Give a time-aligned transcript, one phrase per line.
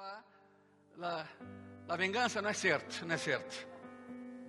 [0.00, 0.24] va
[0.96, 1.26] la,
[1.86, 3.54] la venganza, no es cierto, no es cierto.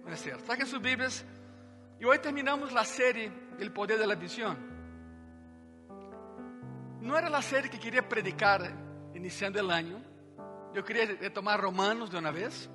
[0.04, 0.46] No es cierto.
[0.46, 1.26] Saquen sus Biblias
[2.00, 4.58] y hoy terminamos la serie El poder de la visión.
[7.02, 8.72] No era la serie que quería predicar
[9.14, 10.02] iniciando el año.
[10.74, 12.70] Yo quería retomar Romanos de una vez.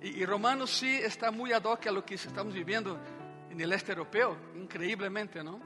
[0.00, 2.98] Y Romanos sí está muy ad hoc a lo que estamos viviendo
[3.50, 5.60] en el este europeo, increíblemente, ¿no?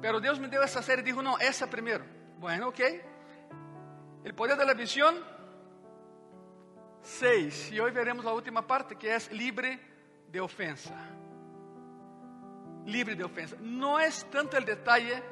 [0.00, 2.04] Pero Dios me dio esa serie y dijo, no, esa primero.
[2.38, 2.80] Bueno, ok.
[4.26, 5.14] El poder de la visión,
[7.00, 7.70] seis.
[7.70, 9.78] Y hoy veremos la última parte, que es libre
[10.32, 10.92] de ofensa.
[12.86, 13.56] Libre de ofensa.
[13.60, 15.22] No es tanto el detalle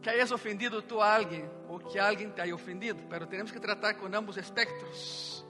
[0.00, 3.60] que hayas ofendido tú a alguien o que alguien te haya ofendido, pero tenemos que
[3.60, 5.44] tratar con ambos espectros.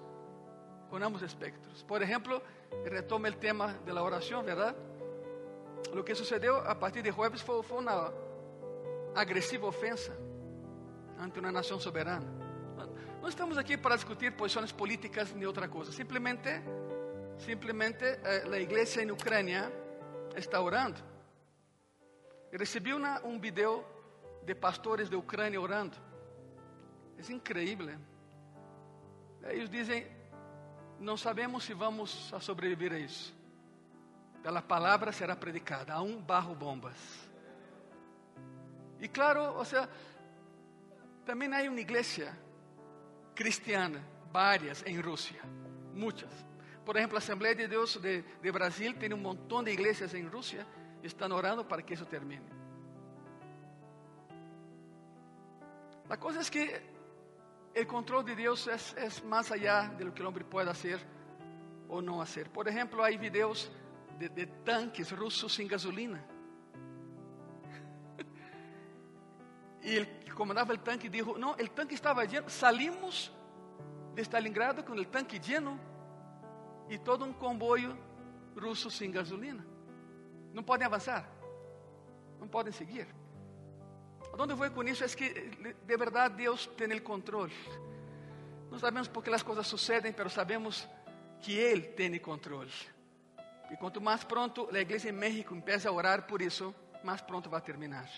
[0.91, 1.85] Con ambos espectros.
[1.85, 2.43] Por ejemplo,
[2.87, 4.75] retoma el tema de la oración, ¿verdad?
[5.95, 8.11] Lo que sucedió a partir de jueves fue, fue una
[9.15, 10.13] agresiva ofensa
[11.19, 12.27] ante una nación soberana.
[13.21, 15.91] No estamos aquí para discutir posiciones políticas ni otra cosa.
[15.93, 16.63] Simplemente,
[17.39, 19.71] simplemente eh, la iglesia en Ucrania
[20.37, 21.01] está orando.
[22.53, 23.85] Recibí una, un video
[24.45, 25.97] de pastores de Ucrania orando.
[27.19, 27.97] Es increíble.
[29.51, 30.07] Ellos dicen,
[31.01, 33.33] no sabemos si vamos a sobrevivir a eso.
[34.43, 36.97] Pero la palabra será predicada, aún bajo bombas.
[39.01, 39.89] Y claro, o sea,
[41.25, 42.37] también hay una iglesia
[43.35, 44.01] cristiana,
[44.33, 45.41] varias en Rusia,
[45.93, 46.31] muchas.
[46.85, 50.67] Por ejemplo, la Asamblea de Dios de, Brasil tiene un montón de iglesias en Rusia,
[51.03, 52.45] están orando para que eso termine.
[56.09, 56.83] La cosa es que
[57.73, 61.01] el control de Dios es, es, más allá de lo que el hombre puede hacer
[61.89, 62.51] o no hacer.
[62.51, 63.73] Por ejemplo, hay videos
[64.19, 66.23] de, de tanques rusos sin gasolina.
[69.85, 72.49] Y el que comandaba el tanque dijo, no, el tanque estaba lleno.
[72.49, 73.31] Salimos
[74.15, 75.79] de Stalingrado con el tanque lleno
[76.89, 77.95] y todo un convoyo
[78.57, 79.65] ruso sin gasolina.
[80.55, 81.29] No pueden avanzar,
[82.41, 83.07] no pueden seguir.
[84.33, 85.05] ¿A dónde voy con eso?
[85.05, 87.51] Es que de verdad Dios tiene el control.
[88.71, 90.89] No sabemos por qué las cosas suceden, pero sabemos
[91.45, 92.71] que Él tiene control.
[93.71, 97.51] Y cuanto más pronto la iglesia en México empiece a orar por eso, más pronto
[97.51, 98.09] va a terminar.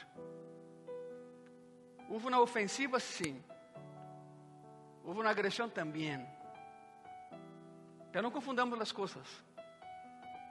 [2.08, 3.42] Hubo una ofensiva, sí.
[5.04, 6.26] Hubo una agresión también.
[8.12, 9.26] Pero no confundamos las cosas.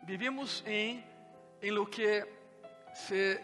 [0.03, 1.03] Vivimos en,
[1.61, 2.23] en lo que
[2.93, 3.43] se,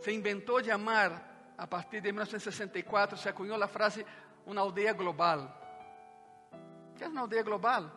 [0.00, 4.04] se inventó llamar, a partir de 1964, se acuñó la frase
[4.46, 5.54] una aldea global.
[6.96, 7.92] ¿Qué es una aldea global?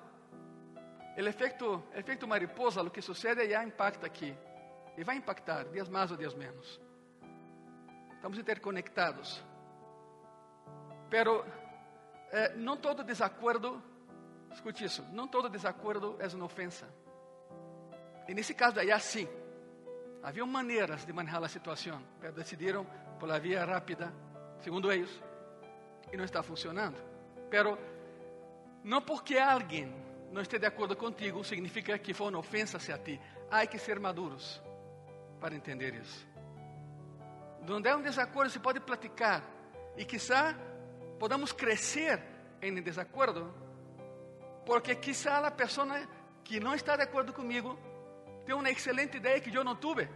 [1.15, 4.33] El efecto, el efecto mariposa, lo que sucede ya impacta aquí.
[4.97, 6.79] Y va a impactar, días más o días menos.
[8.23, 9.43] Estamos interconectados.
[11.09, 11.43] Pero
[12.31, 13.83] eh, não todo desacordo,
[14.49, 16.87] escute isso, não todo desacordo é uma ofensa.
[18.25, 19.27] E nesse caso aí, sim.
[20.23, 22.87] Havia maneiras de manejar a situação, mas decidiram
[23.19, 24.13] por la via rápida,
[24.61, 25.11] segundo eles,
[26.09, 26.95] e não está funcionando.
[27.49, 27.77] Pero
[28.85, 29.93] não porque alguém
[30.31, 33.19] não esteja de acordo contigo, significa que foi uma ofensa hacia ti.
[33.51, 34.63] Há que ser maduros
[35.41, 36.32] para entender isso.
[37.65, 39.43] Donde há um desacordo, se pode platicar.
[39.95, 40.55] E quizá
[41.19, 42.21] podamos crescer
[42.61, 43.53] em desacordo,
[44.65, 45.87] porque quizá a pessoa
[46.43, 47.77] que não está de acordo comigo
[48.45, 50.09] tem uma excelente ideia que eu não tuve.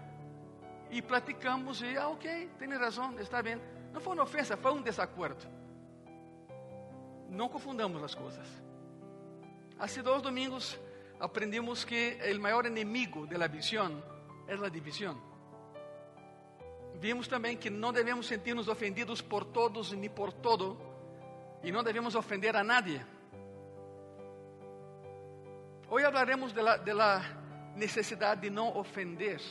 [0.89, 3.61] E platicamos e, ah, ok, tem razão, está bem.
[3.93, 5.45] Não foi uma ofensa, foi um desacordo.
[7.29, 8.47] Não confundamos as coisas.
[9.77, 10.79] Há dois domingos
[11.19, 14.01] aprendimos que o maior inimigo da visão
[14.47, 15.36] é a divisão.
[16.99, 20.79] Vimos também que não devemos sentir-nos ofendidos por todos nem por todo,
[21.63, 23.01] e não devemos ofender a nadie.
[25.89, 26.91] Hoje hablaremos de la, de
[28.41, 29.41] de não ofender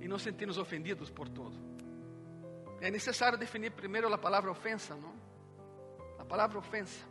[0.00, 1.56] e não sentir-nos ofendidos por todo.
[2.80, 5.14] É necessário definir primeiro a palavra ofensa, não?
[6.18, 7.06] A palavra ofensa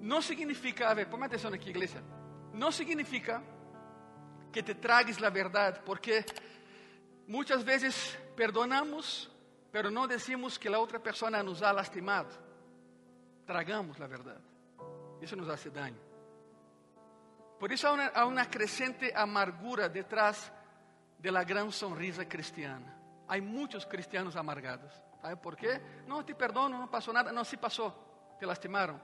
[0.00, 2.04] não significa, a ver, põe atenção aqui, igreja.
[2.52, 3.42] Não significa
[4.52, 6.24] que te tragues a verdade, porque
[7.26, 9.30] muitas vezes perdonamos,
[9.72, 12.30] pero não decimos que a outra pessoa nos ha lastimado.
[13.46, 14.44] Tragamos a verdade.
[15.20, 15.98] Isso nos hace daño.
[17.58, 20.52] Por isso há uma, crescente amargura detrás
[21.18, 22.94] de la gran sonrisa cristiana.
[23.26, 24.92] Há muitos cristianos amargados.
[25.22, 25.80] ¿Sabe por quê?
[26.06, 27.32] Não, te perdono, não passou nada.
[27.32, 28.36] Não, se passou.
[28.38, 29.00] Te lastimaram.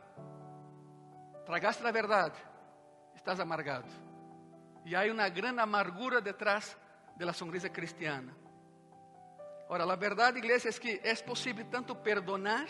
[1.47, 2.39] Tragaste a verdade.
[3.15, 3.89] Estás amargado.
[4.85, 6.77] E há uma grande amargura detrás
[7.17, 8.42] de la sonrisa cristiana.
[9.73, 12.69] Ora, a verdade, igreja, é que é possível tanto perdonar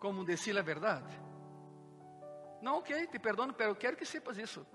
[0.00, 1.14] como decir a verdade.
[2.62, 4.66] Não, ok, te perdono, pero quero que sepas isso.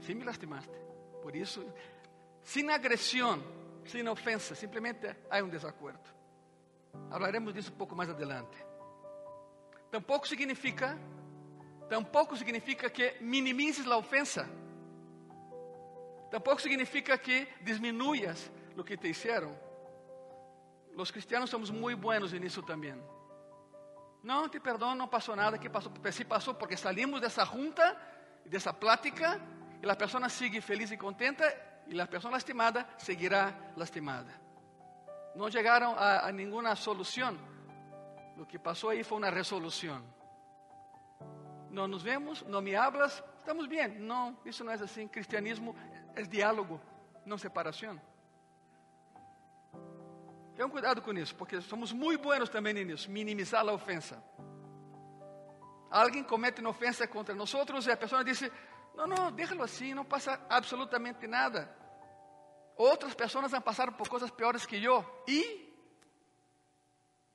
[0.00, 0.72] Sim me lastimaste.
[1.20, 1.62] Por isso,
[2.42, 3.44] sem agressão,
[3.84, 6.08] sem ofensa, simplesmente há um desacordo.
[7.10, 8.56] Hablaremos disso um pouco mais adelante.
[9.90, 10.98] Tampouco significa,
[11.90, 14.48] tampouco significa que minimizes a ofensa.
[16.30, 19.54] Tampouco significa que disminuyas lo que te hicieron.
[20.96, 23.02] Los cristianos somos muy buenos en eso también.
[24.22, 25.58] No, te perdono, no pasó nada.
[25.58, 25.92] ¿Qué pasó?
[25.92, 27.96] Pues sí pasó porque salimos de esa junta,
[28.44, 29.38] de esa plática,
[29.82, 31.44] y la persona sigue feliz y contenta,
[31.86, 34.32] y la persona lastimada seguirá lastimada.
[35.34, 37.38] No llegaron a, a ninguna solución.
[38.36, 40.02] Lo que pasó ahí fue una resolución.
[41.70, 44.06] No nos vemos, no me hablas, estamos bien.
[44.06, 45.06] No, eso no es así.
[45.08, 45.74] Cristianismo
[46.14, 46.80] es diálogo,
[47.26, 48.00] no separación.
[50.54, 54.22] Tenham cuidado com isso, porque somos muito buenos também nisso, minimizar a ofensa.
[55.90, 57.52] Alguém comete uma ofensa contra nós
[57.86, 58.42] e a pessoa diz:
[58.94, 61.68] Não, não, déjalo assim, não passa absolutamente nada.
[62.76, 65.04] Outras pessoas han passado por coisas piores que eu.
[65.28, 65.72] E?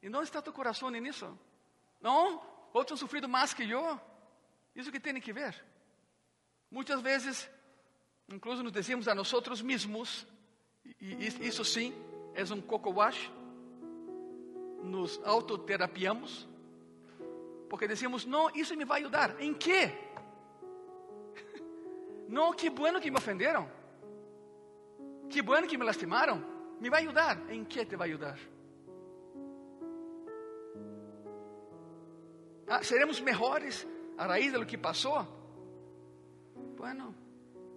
[0.01, 1.38] E onde está tu coração nisso?
[2.01, 2.42] Não,
[2.74, 4.00] outros han sofrido mais que eu.
[4.75, 5.56] Isso que tem que ver.
[6.71, 7.50] Muitas vezes,
[8.30, 9.27] incluso nos dizemos a nós
[9.62, 10.25] mesmos,
[11.01, 11.94] e isso sim,
[12.39, 13.30] é um coco wash,
[14.81, 16.47] nos autoterapiamos,
[17.69, 19.41] porque decimos, não, isso me vai ajudar.
[19.41, 19.91] Em quê?
[22.27, 23.69] Não, que bueno que me ofenderam.
[25.30, 26.44] Que bueno que me lastimaram.
[26.80, 27.38] Me vai ajudar.
[27.51, 28.39] Em que te vai ajudar?
[32.68, 33.88] Ah, seremos melhores
[34.18, 35.25] a raiz de lo que passou?
[36.75, 37.13] Bueno,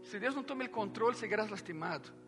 [0.05, 2.22] se Deus não toma o controle, seguirás lastimado.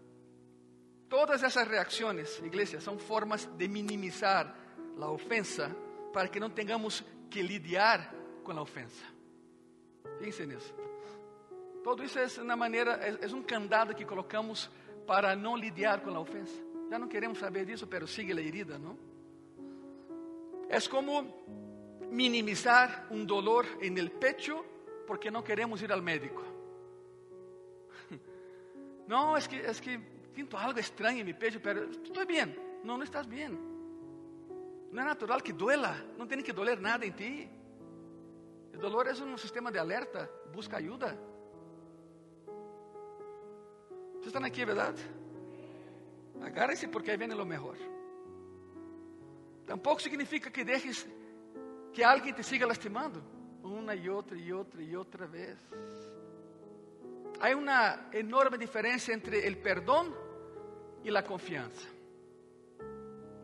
[1.14, 4.52] Todas essas reacções, igreja, são formas de minimizar
[5.00, 5.70] a ofensa
[6.12, 8.12] para que não tenhamos que lidiar
[8.42, 9.04] com a ofensa.
[10.18, 10.74] Pense nisso.
[11.84, 14.68] Todo isso é uma maneira, é, um candado que colocamos
[15.06, 16.60] para não lidiar com a ofensa.
[16.90, 18.98] Já não queremos saber disso, pero sigue a herida, não?
[20.68, 21.22] É como
[22.10, 24.64] minimizar um dolor en el pecho
[25.06, 26.42] porque não queremos ir ao médico.
[29.06, 32.56] Não, é que, é que sinto algo estranho em meu pecho, pero estou bem.
[32.82, 33.48] Não, não estás bem.
[34.90, 37.50] Não é natural que duela, não tem que doler nada em ti.
[38.74, 41.18] O dolor é um sistema de alerta, busca ajuda.
[44.14, 45.02] Vocês estão aqui, verdade?
[46.40, 47.76] Agárrense porque aí vem o melhor.
[49.66, 51.06] Tampouco significa que deixes
[51.92, 53.22] que alguém te siga lastimando
[53.62, 55.58] uma e outra e outra e outra vez.
[57.40, 60.23] Há uma enorme diferença entre o perdão
[61.04, 61.86] e a confiança.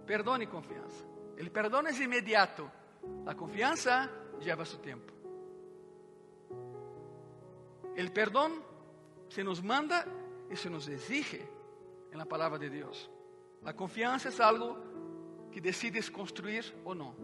[0.07, 1.05] Perdão e confiança.
[1.39, 2.71] O perdão é imediato.
[3.27, 4.11] A confiança
[4.43, 5.13] leva seu tempo.
[7.97, 8.63] O perdão
[9.29, 10.07] se nos manda
[10.49, 11.43] e se nos exige
[12.13, 13.09] na palavra de Deus.
[13.65, 14.77] A confiança é algo
[15.53, 17.15] que decides construir ou não.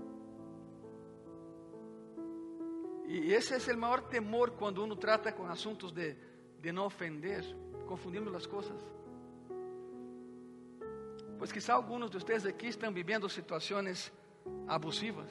[3.07, 6.17] E esse é o maior temor quando uno trata com assuntos de,
[6.61, 7.45] de não ofender.
[7.87, 8.81] Confundimos as coisas.
[11.39, 14.13] Pois quizá alguns de vocês aqui estão vivendo situações
[14.67, 15.31] abusivas.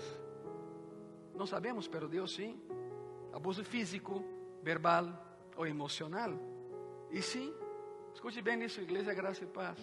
[1.33, 2.59] Não sabemos, pero Deus sim.
[3.33, 4.23] Abuso físico,
[4.61, 5.07] verbal
[5.57, 6.31] ou emocional.
[7.11, 7.53] E sim,
[8.13, 9.77] escute bem isso, Igreja Graça e Paz,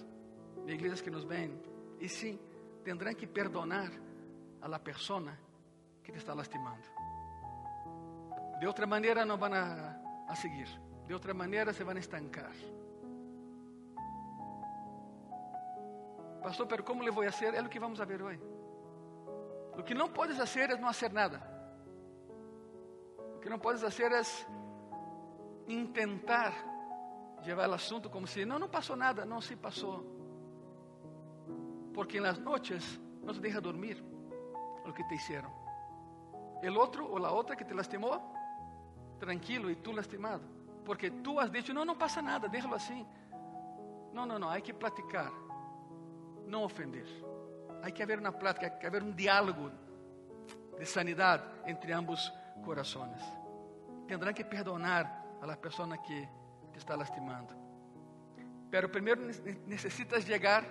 [0.67, 1.61] igrejas que nos veem.
[2.00, 2.38] E sim,
[2.83, 3.91] terão que perdonar
[4.61, 5.38] a la persona
[6.02, 6.83] que te está lastimando.
[8.59, 9.97] De outra maneira não vão a,
[10.29, 10.69] a seguir.
[11.07, 12.52] De outra maneira se vão estancar.
[16.43, 17.55] Pastor, pero como le vou fazer?
[17.55, 18.43] É o que vamos a ver hoje.
[19.79, 21.41] O que não podes fazer é não fazer nada.
[23.37, 24.23] O que não podes fazer é
[25.69, 26.53] intentar
[27.45, 29.25] levar o assunto como se não, não passou nada.
[29.25, 30.05] Não, se passou.
[31.95, 34.03] Porque nas noites não te deixa dormir
[34.85, 35.53] o que te hicieron.
[36.63, 38.21] El outro ou a outra que te lastimou
[39.19, 40.45] tranquilo e tu lastimado.
[40.85, 43.07] Porque tu has dicho, não, não passa nada, déjalo assim.
[44.13, 45.33] Não, não, não, há que platicar,
[46.52, 47.06] não ofender.
[47.82, 49.73] Há que haver uma plática, há que haver um diálogo
[50.78, 52.32] de sanidade entre ambos
[52.62, 53.21] corações.
[54.06, 55.04] Tendrão que perdonar
[55.40, 56.28] a la persona que
[56.73, 57.54] te está lastimando.
[58.71, 59.23] Pero primeiro
[59.66, 60.64] necessitas chegar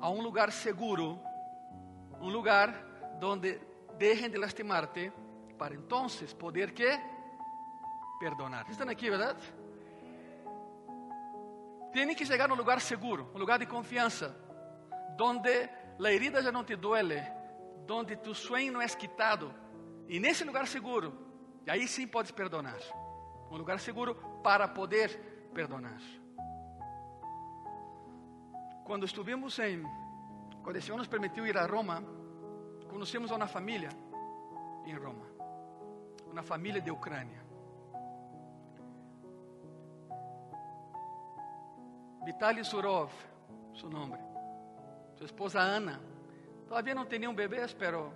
[0.00, 1.18] a um lugar seguro,
[2.20, 2.68] um lugar
[3.20, 3.60] donde
[3.98, 5.12] dejen de lastimarte,
[5.56, 6.88] para entonces poder que
[8.20, 8.68] perdonar.
[8.70, 9.42] Estão aqui, verdade?
[11.92, 14.47] Tem que chegar num lugar seguro, um lugar de confiança,
[15.18, 17.20] donde a herida já não te duele,
[17.84, 19.52] donde tu sueño é quitado
[20.08, 21.12] E nesse lugar seguro,
[21.66, 22.78] e aí sim podes perdonar.
[23.50, 26.00] Um lugar seguro para poder perdonar.
[28.84, 29.82] Quando estivemos em,
[30.62, 32.02] quando o Senhor nos permitiu ir a Roma,
[32.88, 33.90] conhecemos uma família
[34.86, 35.26] em Roma,
[36.32, 37.44] uma família de Ucrânia.
[42.24, 43.12] Vitaly Surov,
[43.74, 44.27] seu nome.
[45.18, 46.00] Sua esposa Ana.
[46.68, 48.12] Todavía tem nenhum bebê, pero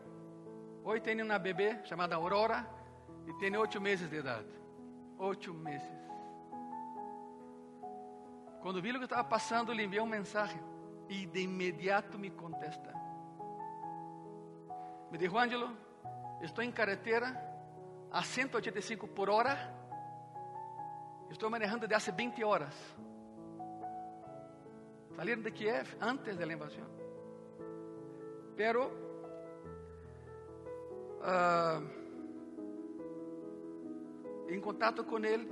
[0.85, 2.65] hoje tem uma bebê chamada Aurora
[3.27, 4.47] e tem oito meses de idade.
[5.19, 6.01] Oito meses.
[8.61, 10.61] Quando vi o que estava passando, lhe enviei um mensagem
[11.09, 12.95] e de imediato me contesta.
[15.11, 15.77] Me dijo, Ângelo,
[16.41, 17.37] estou em carretera
[18.13, 19.59] a 185 por hora.
[21.29, 22.75] Estou manejando desde há 20 horas.
[25.17, 26.89] Salieron de Kiev antes de la invasión.
[28.57, 28.91] Pero
[31.21, 31.81] uh,
[34.49, 35.49] en contacto con él,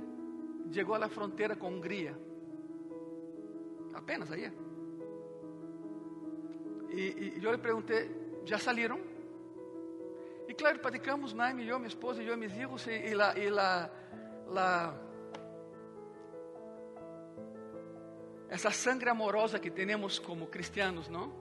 [0.71, 2.17] llegó a la frontera con Hungría.
[3.93, 4.53] Apenas ayer.
[6.89, 8.99] Y, y yo le pregunté, ¿ya salieron?
[10.47, 13.49] Y claro, platicamos, Naime, yo, mi esposa, yo y mis hijos, y, y la, y
[13.49, 13.89] la,
[14.49, 14.93] la
[18.51, 21.31] essa sangre amorosa que temos como cristianos, não?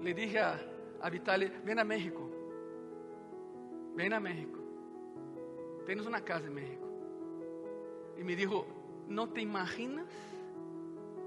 [0.00, 0.58] Le dije a,
[0.98, 2.30] a Vitali, ven a México.
[3.94, 4.58] Ven a México.
[5.84, 6.88] Temos uma casa em México.
[8.16, 8.64] E me dijo,
[9.06, 10.08] não te imaginas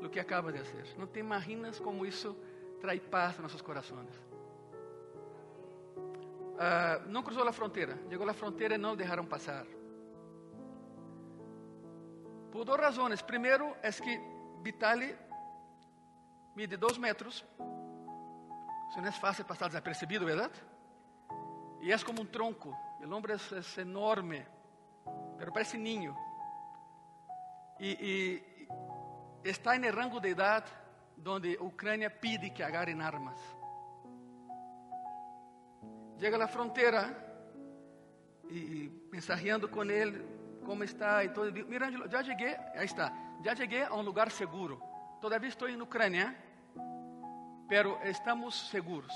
[0.03, 0.97] o que acaba de fazer.
[0.97, 2.35] Não te imaginas como isso
[2.81, 4.09] traz paz a nossos corações.
[6.57, 7.95] Uh, cruzou a fronteira.
[8.09, 9.67] Chegou à fronteira e não o deixaram passar.
[12.51, 13.21] Por duas razões.
[13.21, 14.19] Primeiro, é que
[14.63, 15.26] Vitali
[16.57, 17.45] mide dois metros.
[18.89, 20.59] Isso não é fácil passar desapercebido, verdade?
[21.81, 22.75] E é como um tronco.
[22.99, 24.43] O homem é, é enorme,
[25.37, 26.17] mas parece ninho.
[27.79, 28.41] E,
[29.45, 30.71] e está no rango de idade
[31.23, 33.39] onde a Ucrânia pede que agarrem armas.
[36.19, 37.03] Chega à fronteira
[38.49, 40.25] e, e mensageando com ele
[40.65, 41.53] como está e todo.
[41.67, 43.13] Mira, já cheguei, aí está.
[43.43, 44.81] Já cheguei a um lugar seguro.
[45.21, 46.46] Todavia estou em Ucrânia
[47.67, 49.13] pero estamos seguros.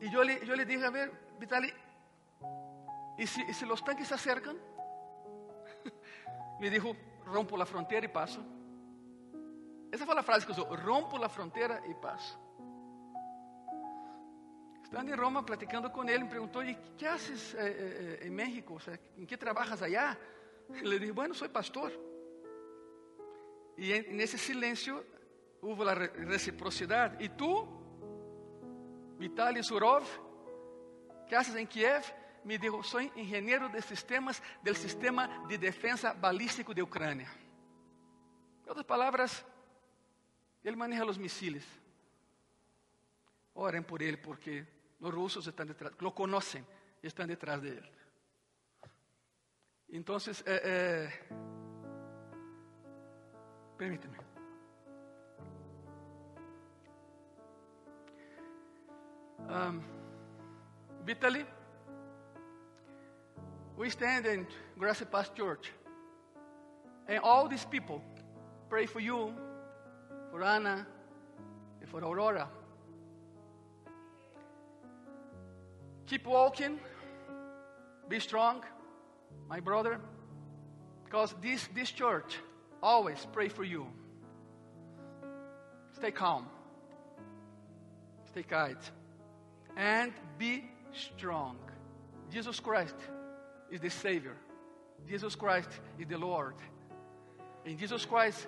[0.00, 1.72] Y yo le, yo le dije, a ver, Vitali,
[3.18, 4.56] ¿y si, ¿y si los tanques se acercan?
[6.60, 8.44] Me dijo, rompo la frontera y paso.
[9.90, 12.38] Esa fue la frase que usó, rompo la frontera y paso.
[14.82, 18.74] Estando em Roma, platicando com ele, me perguntou: "E que haces eh, eh, em México?
[18.74, 20.16] O sea, ¿En que trabajas allá?"
[20.82, 21.90] Le dije: "Bueno, soy pastor."
[23.76, 25.04] E nesse silêncio
[25.64, 27.18] hubo la reciprocidad.
[27.18, 27.66] ¿Y tú,
[29.18, 30.04] Vitaly Surov,
[31.28, 32.02] qué haces en Kiev?
[32.44, 37.32] Me dijo, soy ingeniero de sistemas del sistema de defensa balístico de Ucrania.
[38.64, 39.44] En otras palabras,
[40.62, 41.64] él maneja los misiles.
[43.54, 44.66] Oren por él porque
[45.00, 46.66] los rusos están detrás, lo conocen,
[47.00, 47.90] están detrás de él.
[49.88, 51.10] Entonces, eh, eh.
[59.48, 59.82] Um,
[61.06, 61.44] Vitaly,
[63.76, 64.46] we stand in
[64.78, 65.70] Grassy Pass Church,
[67.06, 68.02] and all these people
[68.70, 69.34] pray for you,
[70.30, 70.86] for Anna,
[71.80, 72.48] and for Aurora.
[76.06, 76.78] Keep walking,
[78.08, 78.64] be strong,
[79.48, 80.00] my brother,
[81.04, 82.38] because this, this church
[82.82, 83.86] always pray for you.
[85.92, 86.46] Stay calm,
[88.30, 88.76] stay kind
[89.76, 91.56] and be strong.
[92.32, 92.94] Jesus Christ
[93.70, 94.36] is the Savior.
[95.08, 96.54] Jesus Christ is the Lord.
[97.66, 98.46] And Jesus Christ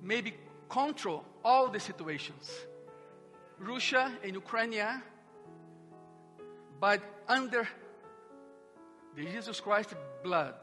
[0.00, 0.34] maybe
[0.68, 2.50] control all the situations.
[3.58, 5.02] Russia and Ukraine,
[6.80, 7.68] but under
[9.14, 10.54] the Jesus Christ blood.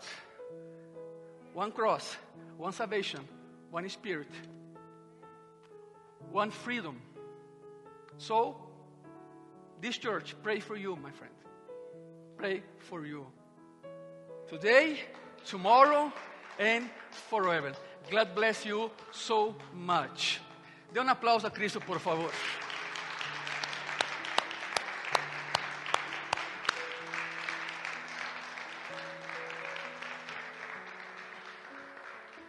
[1.54, 2.18] One cross,
[2.58, 3.22] one salvation,
[3.72, 4.30] one spirit,
[6.32, 7.02] one freedom.
[8.18, 8.58] So
[9.82, 11.34] this church pray for you, my friend.
[12.38, 13.26] Pray for you.
[14.48, 15.00] Today,
[15.46, 16.12] tomorrow,
[16.58, 16.90] and
[17.30, 17.74] forever.
[18.10, 20.42] God bless you so much.
[20.94, 22.32] Dê um aplauso a Cristo, por favor.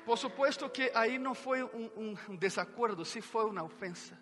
[0.07, 4.19] Por supuesto que aí não foi um, um desacordo, sim foi uma ofensa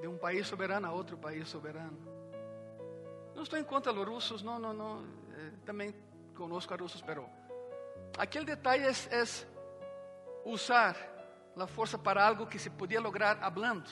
[0.00, 1.98] de um país soberano a outro país soberano.
[3.34, 5.04] Não estou em contra dos russos, não, não, não.
[5.32, 5.94] Eh, também
[6.34, 7.28] conosco a russos, pero
[8.18, 9.24] aquele detalhe é, é
[10.44, 10.96] usar
[11.56, 13.90] a força para algo que se podia lograr hablando.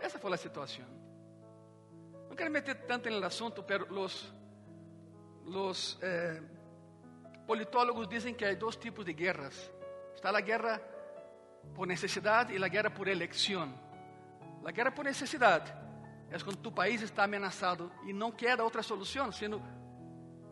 [0.00, 0.84] Essa foi a situação.
[2.28, 4.32] Não quero meter tanto no assunto, pero los,
[5.44, 6.42] los eh,
[7.46, 9.70] politólogos dizem que há dois tipos de guerras.
[10.14, 10.80] Está a guerra
[11.74, 13.72] por necessidade e a guerra por eleição.
[14.64, 15.72] A guerra por necessidade
[16.30, 19.62] é quando tu país está ameaçado e não quer outra solução, sendo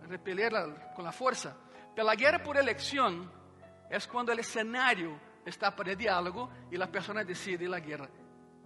[0.08, 0.52] repeler
[0.94, 1.56] com a força.
[1.94, 3.30] Pela guerra por eleição
[3.88, 8.08] é quando o cenário está para diálogo e a pessoa decide a guerra.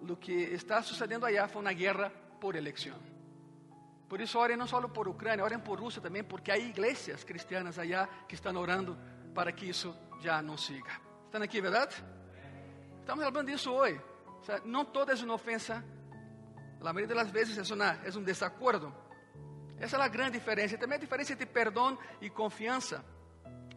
[0.01, 2.11] O que está sucedendo allá foi uma guerra
[2.41, 2.99] por eleição.
[4.09, 7.79] Por isso, orem não só por Ucrânia, orem por Rússia também, porque há igrejas cristianas
[7.79, 8.97] allá que estão orando
[9.35, 10.93] para que isso já não siga.
[11.25, 12.05] Estão aqui, verdade?
[13.01, 14.01] Estamos falando disso hoje.
[14.41, 15.85] O sea, não toda é uma ofensa,
[16.81, 18.95] a maioria das vezes é, uma, é um desacordo.
[19.79, 20.79] Essa é a grande diferença.
[20.79, 23.05] Também a diferença entre perdão e confiança.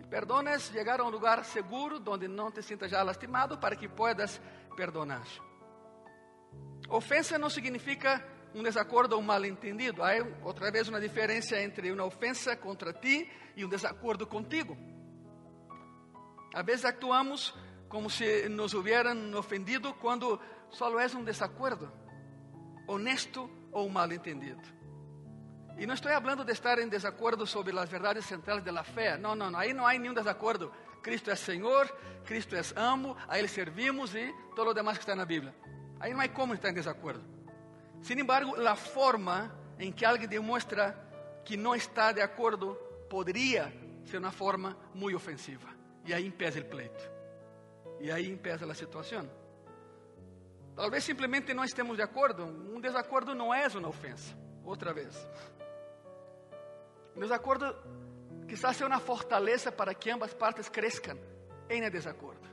[0.10, 3.88] Perdão é chegar a um lugar seguro, onde não te sintas já lastimado, para que
[3.88, 4.42] puedas
[4.76, 5.24] perdonar.
[6.90, 8.26] Ofensa não significa
[8.56, 10.04] um desacordo ou um mal-entendido.
[10.04, 10.14] Há
[10.44, 14.76] outra vez uma diferença entre uma ofensa contra ti e um desacordo contigo.
[16.56, 17.54] Às vezes actuamos
[17.90, 21.92] como se nos hubieran ofendido quando só é um desacordo,
[22.88, 24.62] honesto ou um mal-entendido.
[25.78, 29.18] E não estou falando de estar em desacordo sobre as verdades centrais da fé.
[29.18, 29.60] Não, não, não.
[29.60, 30.72] Aí não há nenhum desacordo.
[31.02, 31.90] Cristo é Senhor,
[32.26, 35.56] Cristo é amo, a Ele servimos e todo o demais que está na Bíblia.
[36.00, 37.24] Aí não há como estar em desacordo.
[38.02, 40.98] Sin embargo, a forma em que alguém demonstra
[41.46, 42.76] que não está de acordo
[43.10, 43.74] poderia
[44.06, 45.70] ser uma forma muito ofensiva.
[46.06, 47.19] E aí impesa o pleito.
[48.00, 49.30] E aí impesa a situação.
[50.76, 52.46] Talvez simplesmente não estemos de acordo.
[52.46, 54.38] Um desacordo não é uma ofensa.
[54.64, 55.16] Outra vez.
[57.16, 57.76] Um desacordo
[58.48, 61.18] quizás seja uma fortaleza para que ambas partes cresçam
[61.70, 62.48] em desacordo.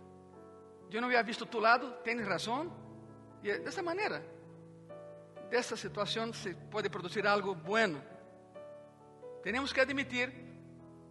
[0.91, 2.73] Eu não havia visto tu lado, tens razão.
[3.43, 4.37] E dessa maneira
[5.51, 8.03] dessa situação se pode produzir algo bueno.
[9.43, 10.33] Temos que admitir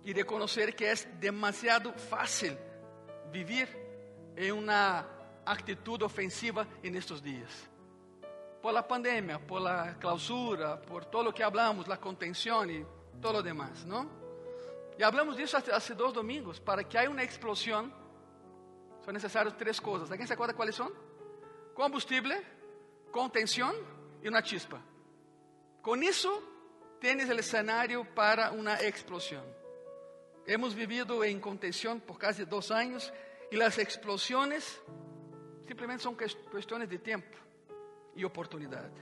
[0.04, 2.58] e reconhecer que é demasiado fácil
[3.32, 3.85] viver
[4.38, 5.06] em uma
[5.46, 7.70] atitude ofensiva nestes dias.
[8.62, 12.86] Por la pandemia, por la clausura, por todo o que hablamos, la contenção e
[13.22, 14.10] todo o demás, não?
[14.98, 16.58] E hablamos disso há dois domingos.
[16.58, 17.94] Para que haya uma explosão,
[19.04, 20.12] são necessárias três coisas.
[20.12, 20.92] Alguém se acorda quais são?
[21.76, 22.42] Combustível,
[23.12, 23.76] contenção
[24.24, 24.82] e uma chispa.
[25.82, 26.42] Com isso,
[27.00, 29.44] tens o cenário para uma explosão.
[30.48, 33.12] Hemos vivido em contenção por quase dois anos
[33.56, 34.82] e as explosões
[35.66, 37.38] simplesmente são questões de tempo
[38.14, 38.94] e oportunidade.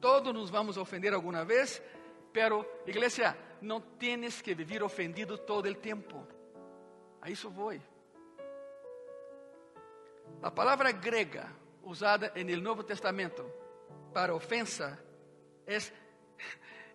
[0.00, 1.82] Todos nos vamos ofender alguma vez,
[2.32, 6.26] pero igreja, não tienes que viver ofendido todo o tempo.
[7.20, 7.72] A isso vou.
[10.42, 13.44] A palavra grega usada no Novo Testamento
[14.14, 14.98] para ofensa
[15.66, 15.78] é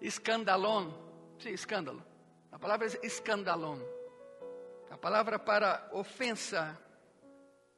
[0.02, 0.92] escandalón.
[1.38, 2.04] Sí, escândalo.
[2.52, 3.80] A palavra é escandalón.
[4.90, 6.80] A palavra para ofensa,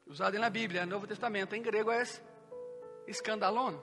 [0.08, 2.02] usada na Bíblia, no Novo Testamento, em grego é
[3.06, 3.78] escandalón.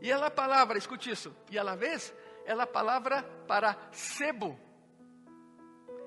[0.00, 2.14] E a palavra, escute isso, e a la vez,
[2.44, 4.58] é a palavra para sebo.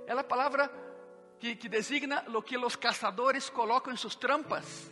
[0.05, 0.69] É a palavra
[1.39, 4.91] que, que designa o que os caçadores colocam em suas trampas.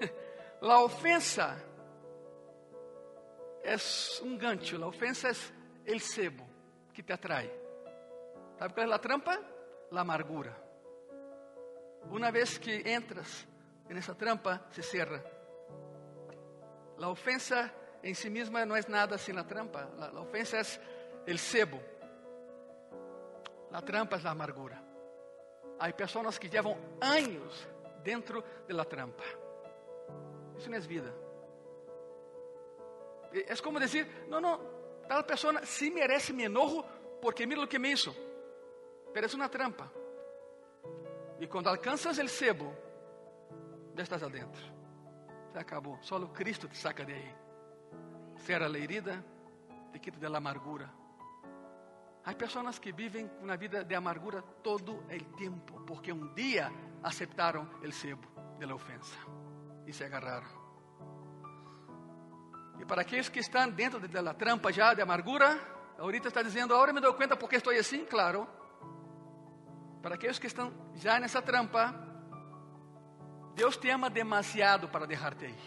[0.60, 1.60] La ofensa
[3.64, 3.74] é
[4.22, 5.34] um gancho, la ofensa é
[5.86, 6.48] el cebo
[6.92, 7.50] que te atrai.
[8.58, 9.40] ¿Sabe qual é a trampa?
[9.90, 10.61] La amargura.
[12.10, 13.46] Uma vez que entras
[13.88, 15.22] nessa trampa, se cierra.
[16.96, 19.88] La ofensa em si mesma não é nada sem la trampa.
[19.96, 20.62] La, la ofensa é
[21.26, 21.80] el cebo.
[23.70, 24.80] La trampa é la amargura.
[25.78, 27.66] Há pessoas que levam anos
[28.02, 29.24] dentro de la trampa.
[30.58, 31.12] Isso não é vida.
[33.32, 34.60] É como dizer, não, não,
[35.08, 36.84] tal pessoa sim merece me enojo
[37.20, 38.14] porque mira o que me hizo.
[39.12, 40.01] Pero é uma trampa.
[41.42, 42.72] E quando alcanças o sebo,
[43.96, 44.62] já estás adentro.
[45.50, 45.98] Se acabou.
[46.00, 47.34] Só o Cristo te saca de aí.
[48.36, 49.24] Cera a herida,
[49.92, 50.88] te quita da amargura.
[52.24, 56.70] Há pessoas que vivem uma vida de amargura todo o tempo, porque um dia
[57.02, 58.28] aceitaram o sebo
[58.60, 59.18] da ofensa
[59.84, 60.46] e se agarraram.
[62.78, 65.58] E para aqueles que estão dentro da trampa já de amargura,
[65.98, 68.46] ahorita está dizendo, agora me dou conta porque estou assim, claro.
[70.02, 71.94] Para aqueles que estão já nessa trampa,
[73.54, 75.58] Deus te ama demasiado para deixar-te aí.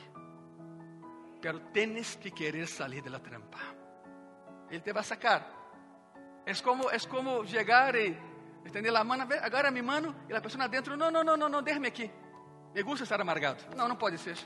[1.41, 3.60] Pero tienes que querer sair da trampa.
[4.69, 5.48] Ele te vai sacar.
[6.45, 8.17] É como, é como chegar e
[8.65, 11.63] estender a mão, agarra minha mão e a pessoa dentro, não, não, não, não, não,
[11.63, 12.12] deixe-me aqui.
[12.74, 13.63] Me gusta estar amargado.
[13.76, 14.38] Não, não pode ser.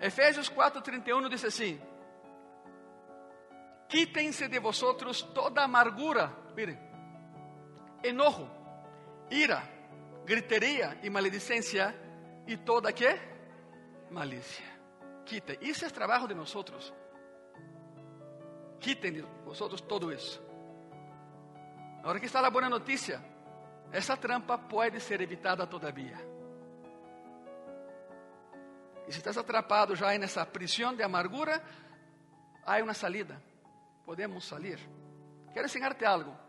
[0.00, 1.80] Efésios 4:31 diz assim:
[3.88, 6.87] Quítense de vosotros toda amargura, miren,
[8.02, 8.48] enojo,
[9.30, 9.62] ira,
[10.24, 11.94] griteria e maledicência
[12.46, 13.18] e toda que
[14.10, 14.64] malícia.
[15.24, 15.58] Quite.
[15.60, 16.54] Isso é trabalho de nós.
[18.80, 20.42] Quiten de vosotros todo isso.
[22.00, 23.22] Agora que está a boa notícia.
[23.90, 26.16] Essa trampa pode ser evitada todavia.
[29.06, 31.62] E se estás atrapado já nessa prisão de amargura,
[32.64, 33.42] há uma salida.
[34.04, 34.78] Podemos sair.
[35.52, 36.47] Quero ensinar-te algo.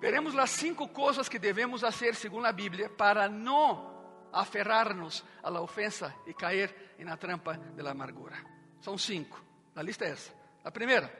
[0.00, 3.90] Veremos as cinco coisas que devemos fazer, segundo a Bíblia, para não
[4.32, 8.36] aferrar-nos à ofensa e cair na trampa da amargura.
[8.80, 9.42] São cinco.
[9.76, 10.32] A lista é essa.
[10.64, 11.12] A primeira,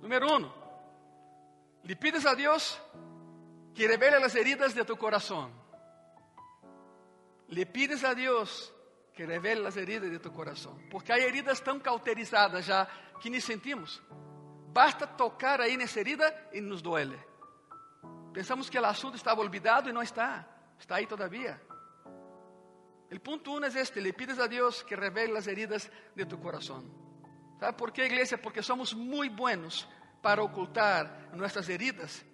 [0.00, 0.50] número um,
[1.84, 2.80] le pides a Deus
[3.74, 5.52] que revele as heridas de tu coração.
[7.48, 8.72] Le pides a Deus
[9.14, 12.86] que revele as heridas de tu coração, porque há heridas tão cauterizadas já
[13.20, 14.02] que nem sentimos.
[14.72, 17.31] Basta tocar aí nessa herida e nos duele.
[18.32, 20.46] Pensamos que o assunto estava olvidado e não está,
[20.78, 21.60] está aí todavia.
[23.12, 26.38] O ponto um é este: le pides a Deus que revele as heridas de tu
[26.38, 26.82] coração.
[27.60, 28.38] ¿Sabe por quê, igreja?
[28.38, 29.86] Porque somos muito buenos
[30.22, 32.24] para ocultar nossas heridas,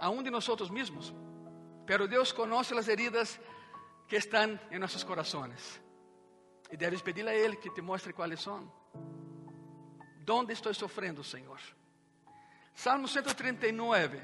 [0.00, 1.12] aún de nós mesmos.
[1.86, 3.38] Pero Deus conhece as heridas
[4.08, 5.80] que estão em nossos corações.
[6.70, 8.70] E deves pedir a Ele que te mostre quais são.
[10.24, 11.60] ¿Dónde estou sofrendo, Senhor?
[12.74, 14.20] Salmo 139,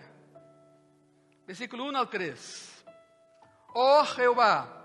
[1.47, 2.85] versículo 1 ao 3.
[3.75, 4.85] Oh Jeová,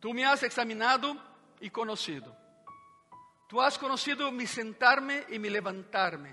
[0.00, 1.16] Tu me has examinado
[1.60, 2.34] e conocido.
[3.48, 6.30] Tu has conocido mi sentarme y mi levantarme.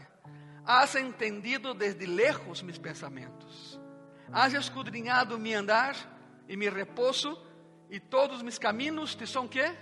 [0.66, 3.80] Has entendido desde lejos mis pensamientos.
[4.32, 5.96] Has escudriñado mi andar
[6.48, 7.44] y mi reposo
[7.90, 9.76] y todos mis caminos te son qué?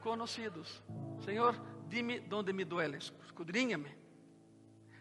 [0.00, 0.82] Conocidos.
[1.24, 1.56] Señor,
[1.88, 3.96] dime dónde me dueles, escudriñame.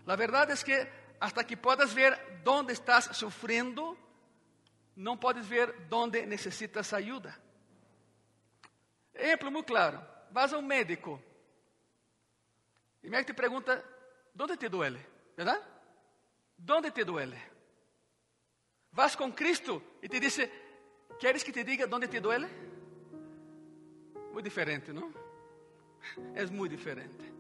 [0.06, 3.96] La verdad es que hasta que puedas ver dónde estás sufriendo,
[4.96, 7.40] no puedes ver dónde necesitas ayuda.
[9.14, 10.04] Exemplo muito claro.
[10.32, 11.22] Vas a um médico.
[13.04, 13.86] E o médico te pergunta,
[14.38, 15.06] onde te duele?
[15.38, 15.62] Verdade?
[16.68, 17.38] Onde te duele?
[18.92, 20.40] Vas com Cristo e te diz,
[21.20, 22.48] ¿queres que te diga onde te duele?
[24.34, 25.14] Muito diferente, não?
[26.34, 27.32] É muito diferente.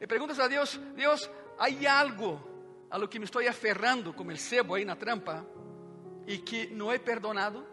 [0.00, 2.51] E perguntas a Deus, Deus, há algo
[2.92, 5.46] a lo que me estou aferrando como el cebo aí na trampa
[6.26, 7.66] e que não he perdonado?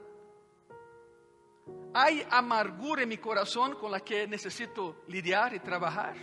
[1.94, 6.16] Hay amargura en mi corazón con la que necesito lidiar y trabajar.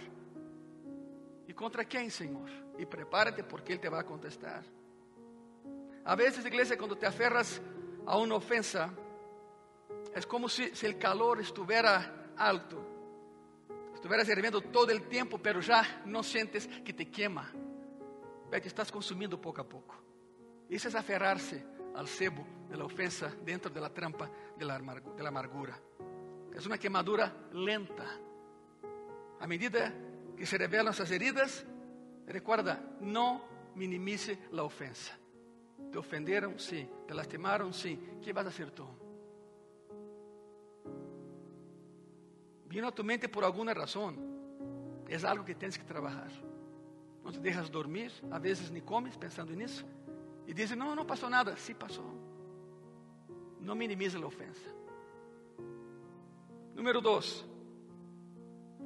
[1.47, 2.49] ¿Y contra quién, Señor?
[2.79, 4.65] Y prepárate porque Él te va a contestar.
[6.07, 7.61] A veces, iglesia, cuando te aferras
[8.07, 8.95] a una ofensa,
[10.15, 12.83] es como si, el calor estuviera alto,
[13.95, 17.53] estuviera hirviendo todo el tiempo, pero ya no sientes que te quema,
[18.51, 19.95] ve que estás consumiendo poco a poco.
[20.69, 24.29] Isso é aferrar-se al cebo de la ofensa dentro de la trampa
[24.59, 25.81] la amargura.
[26.55, 28.05] Es una quemadura lenta.
[29.41, 29.93] A medida
[30.37, 31.65] que se revelan esas heridas,
[32.27, 33.43] recuerda, no
[33.75, 35.17] minimice la ofensa.
[35.93, 36.89] Te ofenderam, sim.
[37.07, 37.99] Te lastimaram, sim.
[38.23, 38.87] ¿Qué vas a hacer tú?
[42.67, 44.15] Vino a tu mente por alguma razão.
[45.09, 46.31] É algo que tens que trabalhar.
[47.27, 49.85] Não te deixas dormir, a vezes nem comes pensando nisso.
[50.47, 51.57] E dizem: Não, não passou nada.
[51.57, 52.09] Sim, passou.
[53.61, 54.65] Não minimize a ofensa.
[56.73, 57.45] Número dois.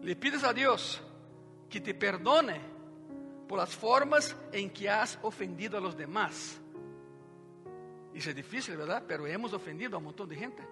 [0.01, 1.03] Le pides a Deus
[1.69, 2.59] que te perdone
[3.47, 6.59] por las formas en que has ofendido a los demás.
[8.15, 9.05] Isso é difícil, ¿verdad?
[9.07, 10.63] Pero hemos ofendido a um montão de gente.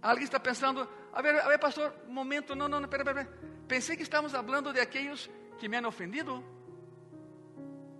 [0.00, 3.28] Alguém está pensando, a ver, a ver, pastor, um momento, não, não, não, pera,
[3.68, 6.42] pensei que estávamos falando de aqueles que me han ofendido.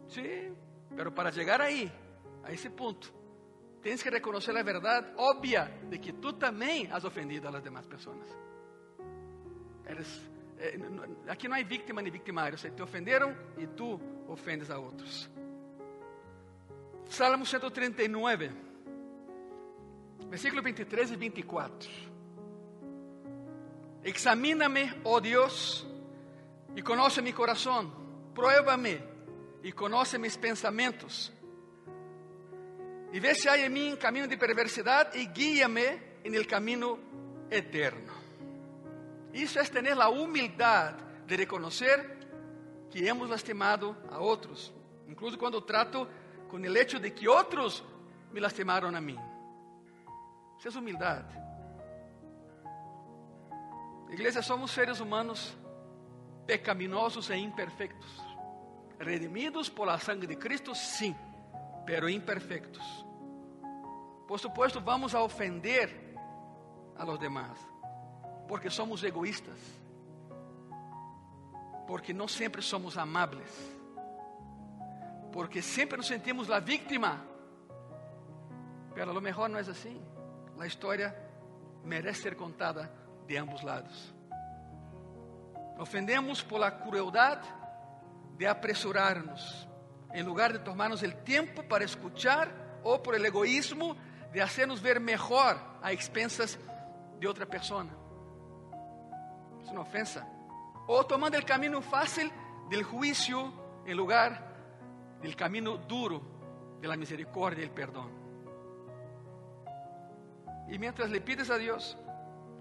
[0.08, 0.54] Sim,
[0.96, 1.90] Pero para chegar aí,
[2.44, 3.12] a esse ponto,
[3.80, 7.86] tens que reconhecer a verdade óbvia de que tu também has ofendido a las demás
[7.86, 8.26] pessoas.
[9.86, 10.78] Eres, eh,
[11.28, 15.30] aqui não há vítima nem victimário, se te ofenderam e tu ofendes a outros.
[17.08, 18.50] Salmo 139,
[20.28, 21.90] versículo 23 e 24.
[24.04, 25.86] Examina-me, oh Deus,
[26.76, 27.90] e conoce mi coração,
[28.34, 29.02] pruébame
[29.62, 31.32] e conhece mis pensamentos.
[33.12, 36.98] E vê se há em mim caminho de perversidade e guia-me en caminho
[37.50, 38.12] eterno.
[39.32, 42.18] Isso é ter a humildade de reconhecer
[42.90, 44.72] que hemos lastimado a outros,
[45.08, 46.08] incluso quando trato
[46.48, 47.82] com o hecho de que outros
[48.32, 49.18] me lastimaram a mim.
[50.58, 51.34] Isso é humildade.
[54.10, 55.56] Igreja, somos seres humanos
[56.46, 58.10] pecaminosos e imperfectos,
[58.98, 61.14] redimidos por la sangre de Cristo, sim,
[61.86, 63.06] pero imperfectos.
[64.26, 66.16] Por supuesto, vamos a ofender
[66.96, 67.58] a los demás,
[68.48, 69.58] porque somos egoístas,
[71.86, 73.50] porque não sempre somos amables,
[75.32, 77.26] porque sempre nos sentimos a víctima.
[78.94, 80.00] Pero a lo mejor não é assim.
[80.58, 81.16] A história
[81.84, 82.92] merece ser contada
[83.26, 84.14] de ambos lados.
[85.78, 87.38] Ofendemos por la crueldad
[88.36, 89.68] de apresurarnos,
[90.12, 93.96] en lugar de tomarnos el tiempo para escuchar, o por el egoísmo
[94.32, 96.58] de hacernos ver mejor a expensas
[97.20, 97.92] de outra persona.
[99.62, 100.26] Es una ofensa.
[100.88, 102.30] O tomando el camino fácil
[102.68, 103.52] del juicio
[103.86, 104.52] en lugar
[105.20, 106.20] del camino duro
[106.80, 108.10] de la misericordia y el perdón.
[110.68, 111.96] Y mientras le pides a Dios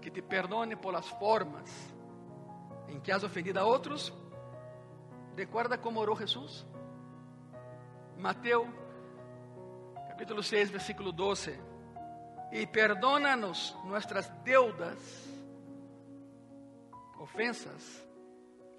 [0.00, 1.70] que te perdone por las formas
[2.92, 4.12] en que has ofendido a otros,
[5.34, 6.66] recuerda cómo oró Jesús.
[8.18, 8.66] Mateo,
[10.08, 11.58] capítulo 6, versículo 12.
[12.52, 14.98] Y perdónanos nuestras deudas,
[17.18, 18.06] ofensas,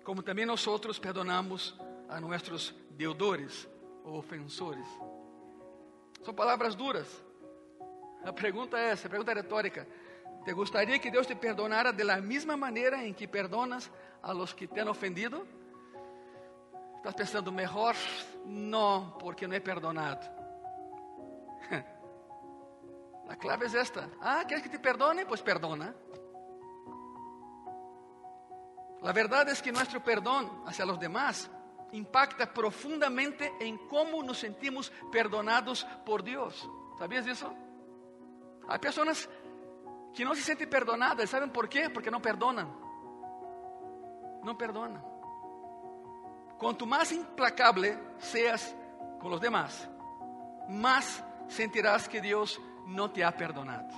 [0.04, 1.76] como também nosotros perdonamos
[2.08, 3.68] a nuestros deudores
[4.06, 4.86] ou ofensores.
[6.24, 7.08] São palavras duras.
[8.24, 9.88] A pergunta é essa, a pergunta é retórica.
[10.44, 12.22] ¿Te gustaría que Dios te perdonara de la
[12.58, 13.90] manera en que perdonas
[14.22, 15.46] a los que te han ofendido?
[16.98, 17.96] ¿Estás pensando mejor?
[18.46, 20.22] No, porque no he perdonado.
[23.28, 24.10] La clave es esta.
[24.22, 25.26] Ah, ¿quieres que te perdone?
[25.26, 25.96] Pues perdona.
[29.02, 31.50] La verdad es que nuestro perdón hacia los demás
[31.92, 36.70] impacta profundamente en cómo nos sentimos perdonados por Dios.
[36.98, 37.54] ¿Sabías eso?
[38.68, 39.30] Hay personas
[40.14, 41.30] que não se sentem perdonadas.
[41.30, 41.90] ¿Saben por quê?
[41.90, 42.70] Porque não perdonam.
[44.44, 45.02] Não perdonam.
[46.58, 48.76] Quanto mais implacable seas
[49.20, 49.90] com os demás,
[50.70, 53.94] mais sentirás que Deus não te ha perdonado.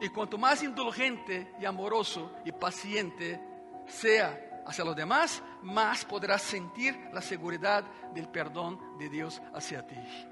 [0.00, 3.40] E quanto mais indulgente e amoroso e paciente
[3.86, 10.29] sea hacia los demás, más podrás sentir la seguridad del perdón de Dios hacia ti.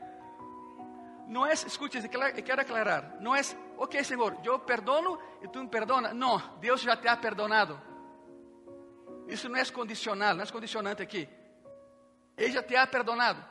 [1.29, 6.15] No es, escuche, quiero aclarar, no es ok, Senhor, eu perdono e tu me perdona.
[6.15, 7.79] Não, Deus já te ha perdonado.
[9.29, 11.29] Isso não é condicional, não é condicionante aqui.
[12.37, 13.45] Ele já te ha perdonado.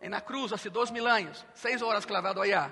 [0.00, 2.70] É na cruz, há dois mil anos, seis horas clavado allá.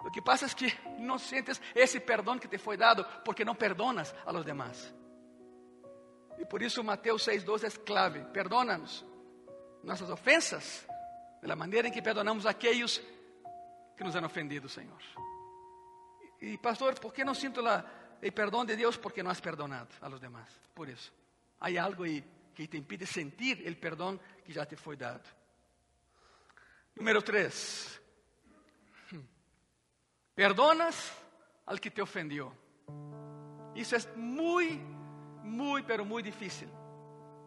[0.00, 3.56] O que passa é que não sentes esse perdão que te foi dado porque não
[3.56, 4.94] perdonas a los demás.
[6.38, 8.24] E por isso Mateus 6,12 é clave.
[8.32, 9.04] Perdona-nos
[9.82, 10.85] nossas ofensas,
[11.46, 13.02] da maneira em que perdonamos aqueles
[13.96, 15.00] que nos han ofendido, Senhor.
[16.40, 17.84] E pastor, ¿por que não sinto la,
[18.20, 18.96] el perdão de Deus?
[18.96, 20.48] Porque não has perdonado a los demás.
[20.74, 21.12] Por isso,
[21.60, 22.22] há algo aí
[22.54, 25.24] que te impide sentir o perdão que já te foi dado.
[26.94, 28.00] Número 3.
[30.34, 31.12] Perdonas
[31.66, 32.52] al que te ofendió.
[33.74, 34.84] Isso é muito,
[35.44, 36.68] muito, pero muito difícil.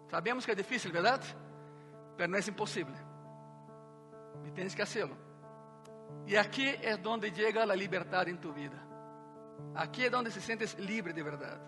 [0.10, 1.36] Sabemos que é difícil, verdade?
[2.18, 3.09] Pero não é impossível.
[4.46, 5.18] E tens que hacerlo.
[6.26, 8.78] E aqui é onde chega a liberdade em tu vida.
[9.76, 11.62] Aqui é onde se sientes livre de verdade.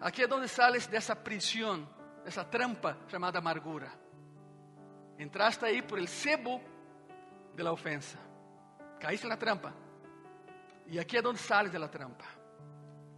[0.00, 1.88] Aqui é onde sales dessa prisão,
[2.24, 3.90] dessa trampa chamada amargura.
[5.18, 6.60] Entraste aí por el cebo
[7.54, 8.18] de la ofensa.
[8.98, 9.74] Caíste na trampa.
[10.86, 12.24] E aqui é onde sales de la trampa.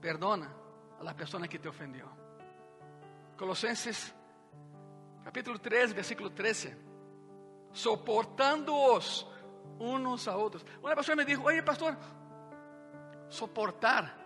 [0.00, 0.50] Perdona
[0.98, 2.08] a la persona que te ofendeu.
[3.36, 4.12] Colossenses
[5.24, 6.91] capítulo 3, versículo 13.
[7.72, 9.26] Soportando-os
[9.78, 10.64] unos a otros.
[10.82, 11.96] Una persona me dijo, oye pastor,
[13.28, 14.22] soportar.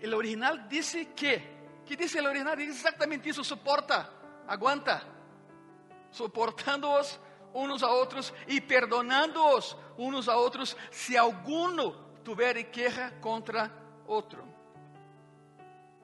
[0.00, 1.54] El original dice que.
[1.86, 2.56] ¿Qué dice el original?
[2.56, 4.10] Dice exactamente eso, soporta,
[4.46, 5.02] aguanta.
[6.10, 7.20] Soportándoos
[7.52, 11.92] unos a otros y perdonándoos unos a otros si alguno
[12.24, 13.70] tuviere queja contra
[14.06, 14.44] otro.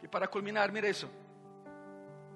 [0.03, 1.09] Y para culminar, mire eso.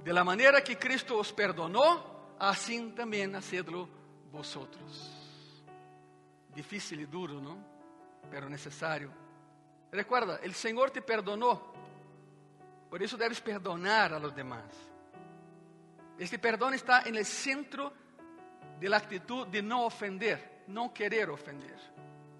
[0.02, 3.88] De la manera que Cristo os perdonó, así también hacedlo
[4.34, 5.10] vosotros.
[6.54, 7.58] difícil y duro, ¿no?
[8.30, 9.10] Pero necesario.
[9.90, 11.72] Recuerda, el Señor te perdonó.
[12.88, 14.64] Por eso debes perdonar a los demás.
[16.18, 17.92] Este perdón está en el centro
[18.78, 21.76] de la actitud de no ofender, no querer ofender.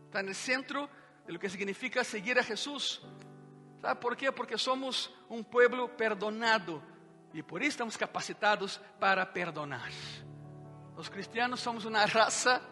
[0.07, 0.89] Está en el centro
[1.27, 3.03] de lo que significa seguir a Jesús.
[3.81, 4.31] ¿Sabe por quê?
[4.31, 6.81] Porque somos um pueblo perdonado
[7.35, 9.91] e por isso estamos capacitados para perdonar.
[10.97, 12.63] Os cristianos somos uma raça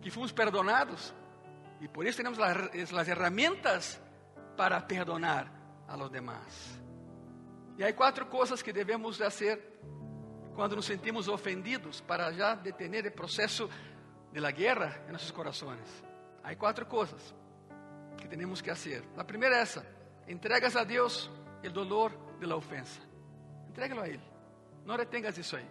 [0.00, 1.14] que fomos perdonados
[1.80, 4.00] e por isso temos as ferramentas
[4.56, 5.50] para perdonar
[5.88, 6.80] a los demás.
[7.78, 9.78] E há quatro coisas que devemos fazer
[10.54, 13.68] quando nos sentimos ofendidos para já detener o processo
[14.32, 16.02] de la guerra em nossos corações.
[16.42, 17.34] Há quatro coisas
[18.16, 19.04] que temos que fazer.
[19.16, 19.86] A primeira é essa:
[20.26, 21.30] entregas a Deus
[21.62, 23.00] o dolor de la ofensa.
[23.68, 24.20] Entrégalo a Él.
[24.84, 25.68] No retengas eso ahí.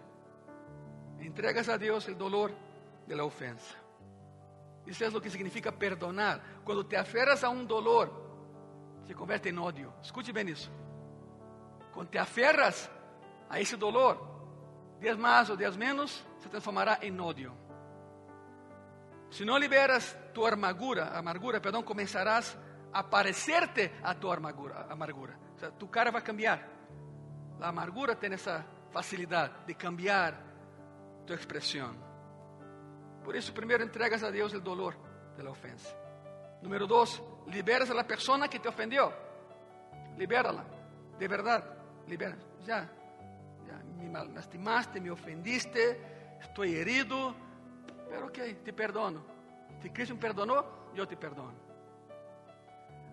[1.20, 2.52] Entregas a Dios el dolor
[3.06, 3.76] de la ofensa.
[4.86, 6.40] Isso é o que significa perdonar.
[6.64, 8.10] Quando te aferras a um dolor,
[9.06, 9.92] se converte em ódio.
[10.02, 10.70] Escute bem isso.
[11.92, 12.90] Quando te aferras
[13.48, 14.16] a esse dolor,
[15.00, 17.52] dias mais ou dias menos, se transformará em ódio.
[19.30, 22.56] Se não liberas tu amargura, amargura, perdão, começarás
[22.92, 25.38] a parecerte a tua amargura, amargura.
[25.56, 26.68] O sea, tu cara vai cambiar.
[27.60, 30.40] A amargura tem essa facilidade de cambiar
[31.26, 31.94] tua expressão.
[33.24, 34.96] Por isso, primeiro entregas a Deus o dolor
[35.36, 35.94] da ofensa.
[36.62, 39.12] Número dois, liberas a la persona que te ofendeu.
[40.16, 40.64] Libérala,
[41.18, 41.66] de verdade,
[42.06, 42.38] libera.
[42.64, 42.88] Já,
[43.66, 46.00] já me lastimaste, me ofendiste,
[46.40, 47.34] estou herido,
[48.08, 49.24] pero ok, te perdono.
[49.82, 51.58] Se Cristo me perdonou, eu te perdono.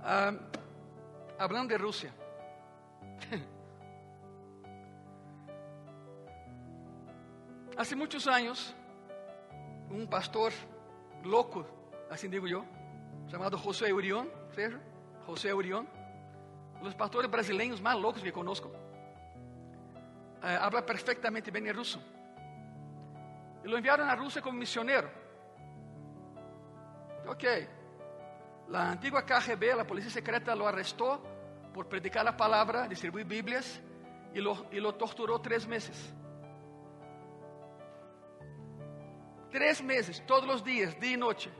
[0.01, 0.33] Ah,
[1.39, 2.13] hablando de Rússia.
[7.75, 8.75] Hace muitos anos,
[9.89, 10.53] um pastor
[11.23, 11.65] louco,
[12.09, 12.63] assim digo eu,
[13.27, 14.29] chamado José Urión,
[15.25, 15.87] José Urión,
[16.83, 18.71] dos pastores brasileiros mais loucos que conosco,
[20.43, 21.99] eh, habla perfeitamente bem russo.
[23.63, 25.09] E lo enviaram a Rússia como missioneiro.
[27.25, 27.43] Ok.
[28.67, 31.21] La antigua KGB, la policía secreta, lo arrestó
[31.73, 33.81] por predicar la palabra, distribuir Biblias
[34.33, 36.13] y lo, y lo torturó tres meses.
[39.53, 41.51] Tres meses, todos los días, día y noche.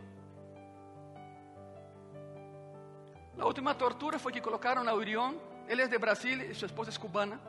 [3.37, 5.39] La última tortura fue que colocaron a Urión.
[5.67, 7.39] Él es de Brasil y su esposa es cubana.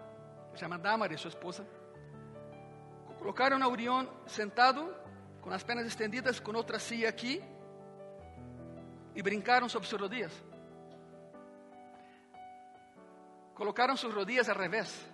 [0.52, 1.64] Se llama Damari, su esposa.
[3.18, 4.94] Colocaron a Urión sentado,
[5.40, 7.40] con las penas extendidas, con otra silla aquí.
[9.14, 10.32] Y brincaron sobre sus rodillas.
[13.54, 15.06] Colocaron sus rodillas al revés.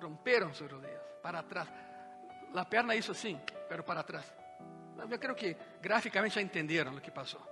[0.00, 1.68] Romperam sus rodillas para atrás.
[2.52, 4.24] La perna hizo assim, pero para atrás.
[5.10, 7.42] Eu creio que graficamente já entenderam o que passou.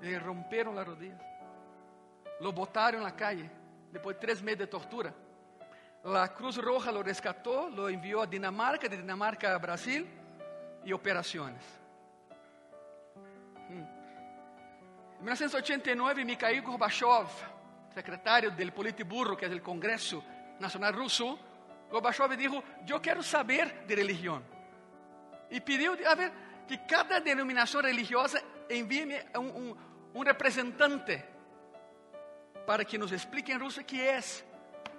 [0.00, 1.20] Eles romperam as rodillas.
[2.40, 3.48] Lo botaram na calle.
[3.92, 5.14] Depois de três meses de tortura.
[6.04, 10.08] La Cruz Roja lo rescatou, lo enviou a Dinamarca, de Dinamarca a Brasil
[10.84, 11.62] e operações.
[13.70, 13.86] Hum.
[15.20, 17.28] Em 1989, Mikhail Gorbachev,
[17.94, 20.24] secretário do Politburo, que é o Congresso
[20.58, 21.38] Nacional Russo,
[21.92, 24.42] Gorbachev dijo, eu quero saber de religião.
[25.50, 26.32] E pediu, a ver,
[26.66, 29.04] que cada denominação religiosa envie
[29.36, 29.76] um, um,
[30.14, 31.22] um representante
[32.66, 34.18] para que nos explique em russo o que é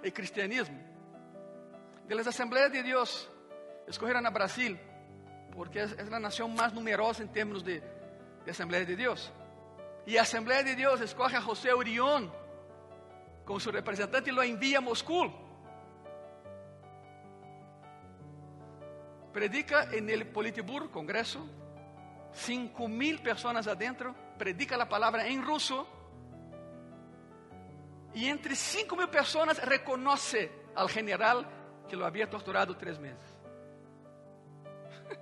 [0.06, 0.78] o cristianismo.
[2.06, 3.28] De las Assembleias de Deus,
[3.88, 4.78] escolheram a Brasil,
[5.50, 7.82] porque é a nação mais numerosa em termos de,
[8.44, 9.32] de Assembleia de Deus.
[10.06, 12.30] E a Assembleia de Deus escolhe a José Urión
[13.44, 15.43] como seu representante e lo envia a Moscou.
[19.34, 21.44] Predica en el Politburo, Congreso,
[22.32, 25.88] cinco mil personas adentro, predica la palabra en ruso,
[28.14, 31.46] y entre cinco mil personas reconoce al general
[31.88, 33.18] que lo había torturado tres meses.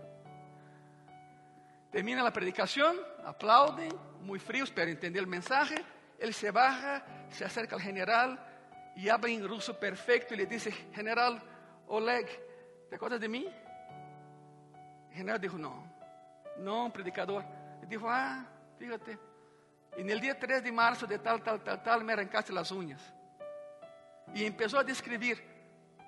[1.90, 2.94] Termina la predicación,
[3.24, 3.88] aplauden,
[4.20, 5.82] muy fríos, pero entender el mensaje.
[6.18, 8.38] Él se baja, se acerca al general
[8.94, 11.42] y habla en ruso perfecto y le dice, general
[11.86, 12.28] Oleg,
[12.90, 13.48] ¿te acuerdas de mí?
[15.12, 15.84] General dijo, no,
[16.58, 17.44] no, predicador.
[17.82, 18.44] Y dijo, ah,
[18.78, 19.18] fíjate.
[19.96, 22.70] Y en el día 3 de marzo de tal, tal, tal, tal, me arrancaste las
[22.70, 23.02] uñas.
[24.34, 25.42] Y empezó a describir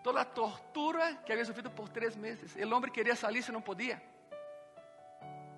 [0.02, 2.56] toda la tortura que había sufrido por tres meses.
[2.56, 4.02] El hombre quería salirse, no podía.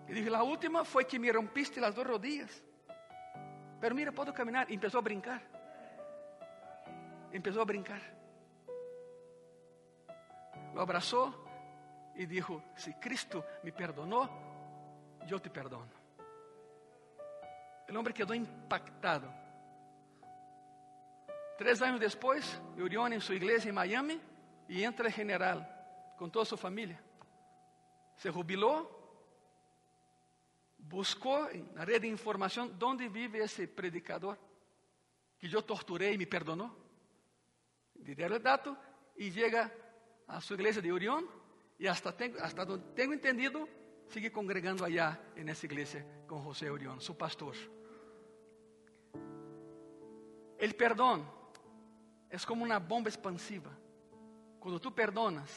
[0.09, 2.62] Y dije, la última fue que me rompiste las dos rodillas.
[3.81, 4.71] Pero mira, puedo caminar.
[4.71, 5.41] Y empezó a brincar.
[7.33, 8.01] Empezó a brincar.
[10.75, 11.46] Lo abrazó
[12.17, 14.29] e dijo, se Cristo me perdonou,
[15.29, 15.91] eu te perdono.
[17.89, 19.33] O homem quedou impactado.
[21.59, 24.21] Três anos depois, Urión em sua igreja em Miami
[24.69, 25.64] e entra general
[26.19, 26.99] com toda sua família.
[28.17, 28.93] Se jubilou,
[30.79, 34.39] buscou na rede de informação onde vive esse predicador.
[35.39, 36.75] que yo torturé y me perdonó.
[37.95, 38.77] Le dieron el dato
[39.17, 39.73] y llega
[40.27, 41.27] a su iglesia de Orión
[41.79, 43.68] y hasta, tengo, hasta donde tengo entendido,
[44.09, 47.55] sigue congregando allá en esa iglesia con José Orión, su pastor.
[50.59, 51.29] El perdón
[52.31, 53.70] es como una bomba expansiva.
[54.59, 55.51] Cuando tú perdonas,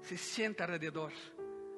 [0.00, 1.12] se siente alrededor,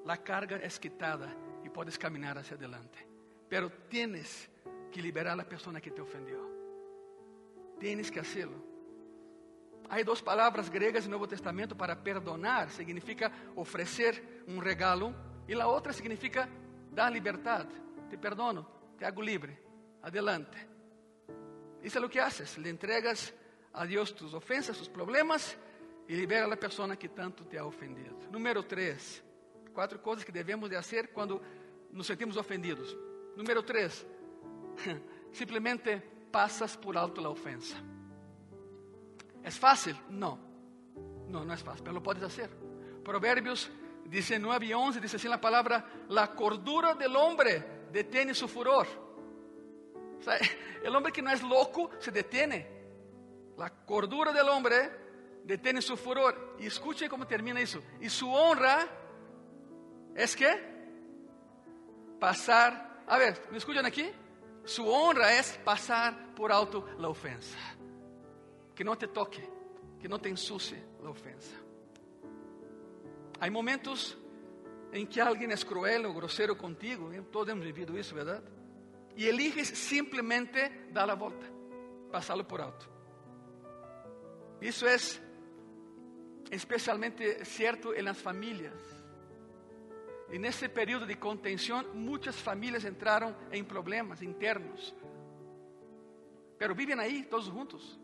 [0.05, 3.07] la carga es quitada y puedes caminar hacia adelante.
[3.49, 4.49] Pero tienes
[4.91, 6.39] que liberar a la persona que te ofendió.
[7.79, 8.74] Tienes que hacerlo.
[9.91, 12.71] Hay dos palabras griegas en el Nuevo Testamento para perdonar.
[12.71, 15.15] Significa ofrecer un regalo.
[15.47, 16.49] Y la otra significa
[16.91, 17.67] dar libertad.
[18.09, 18.67] Te perdono,
[18.99, 19.63] te hago libre.
[20.03, 20.75] Adelante.
[21.83, 22.57] Isso é o que haces.
[22.57, 23.35] Le entregas
[23.73, 25.57] a Deus tus ofensas, tus problemas
[26.09, 28.17] e libera a la persona que tanto te ha ofendido.
[28.31, 29.23] Número 3.
[29.75, 31.43] Quatro coisas que devemos de hacer quando
[31.91, 32.97] nos sentimos ofendidos.
[33.37, 34.07] Número 3.
[35.33, 37.77] Simplesmente passas por alto a ofensa.
[39.45, 39.95] ¿É fácil?
[40.09, 40.39] Não.
[41.29, 42.49] Não, não é fácil, mas lo puedes hacer.
[43.05, 43.71] Proverbios
[44.07, 48.87] 19 e 11 diz assim a palavra: La cordura del hombre detiene su furor.
[50.83, 52.67] El hombre que no es loco se detiene.
[53.59, 54.91] La cordura del hombre
[55.45, 56.57] detiene su furor.
[56.59, 57.83] Y escuchen cómo termina eso.
[58.01, 58.89] Y su honra
[60.15, 60.75] es que
[62.19, 63.03] pasar.
[63.07, 64.11] A ver, ¿me escuchan aquí?
[64.65, 67.59] Su honra es pasar por alto la ofensa.
[68.75, 69.49] Que no te toque,
[70.01, 71.57] que no te ensucie la ofensa.
[73.41, 74.17] Hay momentos
[74.93, 77.11] en que alguien es cruel o grosero contigo.
[77.31, 78.43] Todos hemos vivido eso, ¿verdad?
[79.17, 81.47] Y eliges simplemente dar la vuelta,
[82.11, 82.87] pasarlo por alto.
[84.61, 84.97] Isso é
[86.51, 88.73] especialmente certo em las famílias.
[90.31, 94.95] E nesse período de contenção, muitas famílias entraram em problemas internos.
[96.57, 98.01] Pero vivem aí todos juntos.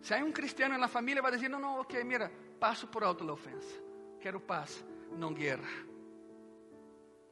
[0.00, 3.28] Se há um cristiano na família, vai dizer: não, não, ok, mira, passo por alto
[3.28, 3.82] a ofensa.
[4.20, 5.68] Quero paz, não guerra.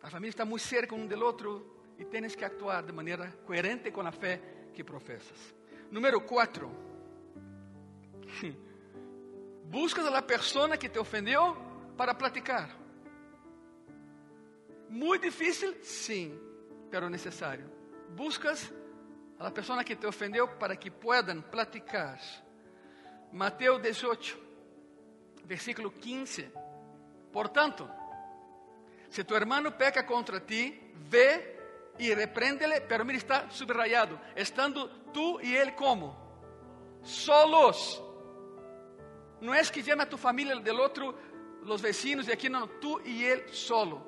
[0.03, 3.91] A família está muito cerca um do outro e tens que actuar de maneira coerente
[3.91, 4.41] com a fé
[4.73, 5.55] que professas.
[5.91, 6.71] Número 4.
[9.65, 11.57] Buscas a la persona que te ofendeu
[11.97, 12.71] para platicar.
[14.89, 16.41] Muito difícil, sim,
[16.91, 17.71] pero necessário.
[18.17, 18.73] Buscas
[19.39, 22.19] a la persona que te ofendeu para que puedan platicar.
[23.33, 24.37] Mateus 18,
[25.45, 26.51] versículo 15.
[27.33, 27.89] Portanto,
[29.09, 31.57] se tu hermano peca contra ti, ve
[31.99, 36.17] y repréndele, pero mira, está subrayado, estando tú y él como
[37.03, 38.03] solos.
[39.41, 41.15] No es que llame a tu familia del otro,
[41.65, 44.03] los vecinos de aquí, no, tú y él solo.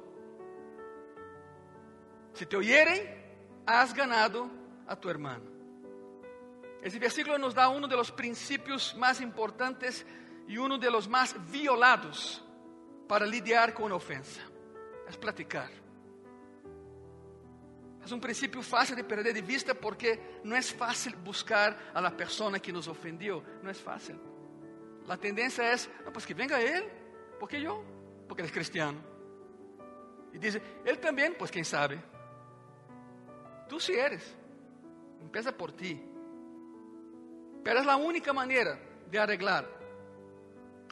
[2.35, 3.21] Si te oyeren,
[3.67, 4.51] has ganado
[4.87, 5.60] a tu hermano.
[6.83, 10.05] Esse versículo nos dá um dos princípios mais importantes
[10.47, 12.43] e um dos mais violados
[13.07, 14.41] para lidiar com a ofensa.
[15.07, 15.71] É platicar.
[18.09, 22.11] É um princípio fácil de perder de vista porque não é fácil buscar a la
[22.11, 23.45] persona que nos ofendeu.
[23.63, 24.19] Não é fácil.
[25.09, 25.75] A tendência é,
[26.07, 26.89] ah, pues que venga ele,
[27.39, 27.85] porque eu,
[28.29, 29.03] porque ele é cristiano.
[30.33, 30.55] E diz,
[30.85, 32.01] ele também, pues quem sabe.
[33.69, 34.37] Tu si eres.
[35.21, 36.10] Empieza por ti.
[37.63, 38.79] Pero es la única manera
[39.11, 39.67] de arreglar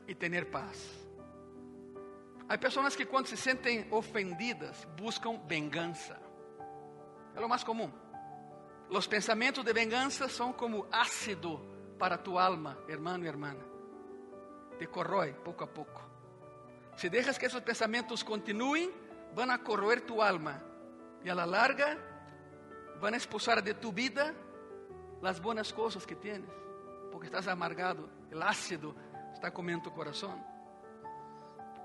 [0.07, 0.77] y tener paz.
[2.49, 6.19] Hay personas que cuando se sienten ofendidas buscan venganza.
[7.37, 7.91] É o mais comum.
[8.91, 11.61] Os pensamentos de vengança são como ácido
[11.99, 13.65] para tu alma, hermano e hermana.
[14.79, 16.01] Te corrói pouco a pouco.
[16.97, 18.91] Se deixas que esses pensamentos continuem,
[19.35, 20.63] vão a corroer tu alma
[21.23, 21.99] e a la larga
[22.99, 24.35] vão expulsar de tu vida
[25.23, 26.51] as boas coisas que tienes,
[27.11, 28.95] porque estás amargado, o ácido
[29.33, 30.39] está comendo tu coração.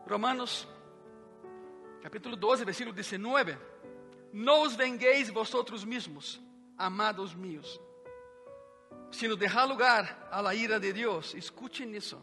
[0.08, 0.68] Romanos,
[2.02, 3.58] capítulo 12, versículo 19.
[4.34, 6.42] No os venguéis vosotros mismos,
[6.78, 7.80] amados míos,
[9.12, 11.36] sino dejar lugar a la ira de Dios.
[11.36, 12.20] Escuchen isso,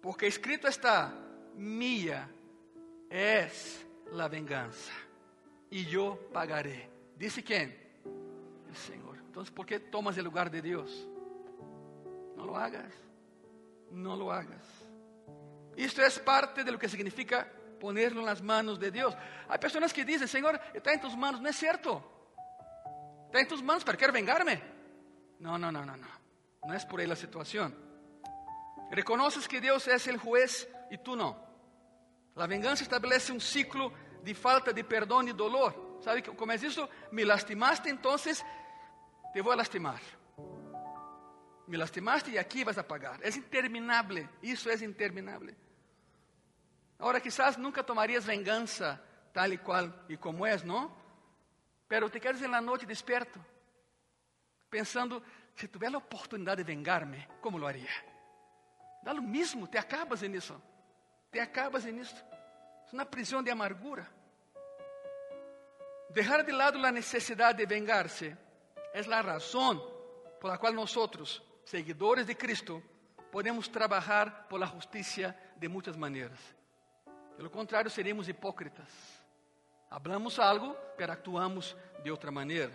[0.00, 1.12] porque escrito está:
[1.54, 2.28] Mía
[3.08, 4.92] es la venganza,
[5.70, 6.88] y yo pagaré.
[7.16, 7.76] Dice quem?
[8.68, 9.19] El Senhor.
[9.40, 11.08] Então, ¿por que tomas el lugar de Deus?
[12.36, 12.92] Não lo hagas,
[13.90, 14.66] não lo hagas.
[15.76, 19.16] Isto é parte de lo que significa ponerlo en las manos de Dios.
[19.48, 21.40] Hay personas que dicen, Señor, está en tus manos.
[21.40, 22.02] No es cierto.
[23.26, 24.60] Está en tus manos para querer vengarme.
[25.38, 26.08] No, no, no, no, no.
[26.66, 27.74] No es por ahí la situación.
[28.90, 31.34] Reconoces que Dios es el juez y tú no.
[32.34, 33.90] La venganza establece un ciclo
[34.22, 35.98] de falta de perdón y dolor.
[36.02, 36.88] ¿Sabe cómo es eso?
[37.10, 38.44] Me lastimaste, entonces
[39.32, 40.00] te voy a lastimar.
[41.66, 43.20] me lastimaste y aquí vas a pagar.
[43.22, 45.54] Es interminable, eso es interminable.
[46.98, 49.00] Ahora quizás nunca tomarías venganza
[49.32, 50.94] tal y cual y como es, ¿no?
[51.86, 53.40] Pero te quedas en la noche despierto,
[54.68, 55.22] pensando,
[55.54, 57.90] si tuviera la oportunidad de vengarme, ¿cómo lo haría?
[59.02, 60.60] Da lo mismo, te acabas eso,
[61.30, 62.20] te acabas en esto.
[62.86, 64.08] Es una prisión de amargura.
[66.10, 68.36] Dejar de lado la necesidad de vengarse
[68.94, 69.82] es la razón
[70.40, 72.82] por la cual nosotros, seguidores de Cristo,
[73.30, 76.38] podemos trabajar por la justicia de muchas maneras.
[77.36, 78.88] De lo contrario, seremos hipócritas.
[79.90, 82.72] Hablamos algo, pero actuamos de outra maneira.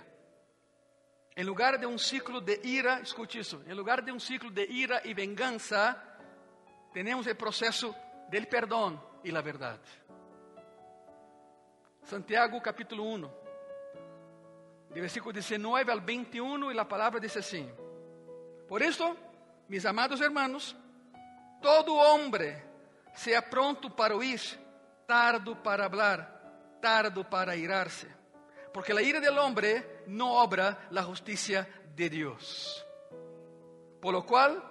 [1.35, 4.65] Em lugar de um ciclo de ira, escute isso, em lugar de um ciclo de
[4.65, 6.01] ira e vengança,
[6.93, 7.93] temos o processo
[8.29, 9.83] del perdão e a verdade.
[12.03, 13.44] Santiago capítulo 1,
[14.89, 17.69] de versículo 19 al 21, e a palavra diz assim:
[18.67, 19.15] Por isso,
[19.67, 20.75] mis amados hermanos,
[21.61, 22.55] todo homem
[23.13, 24.41] seja pronto para oír,
[25.07, 28.07] tardo para hablar, tardo para irarse,
[28.73, 32.85] porque la ira del hombre no obra la justicia de Dios.
[34.01, 34.63] Por lo cual,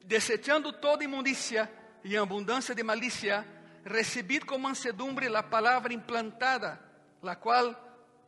[0.00, 1.70] desechando toda inmundicia
[2.02, 3.46] y abundancia de malicia,
[3.84, 6.80] recibid con mansedumbre la palabra implantada,
[7.22, 7.78] la cual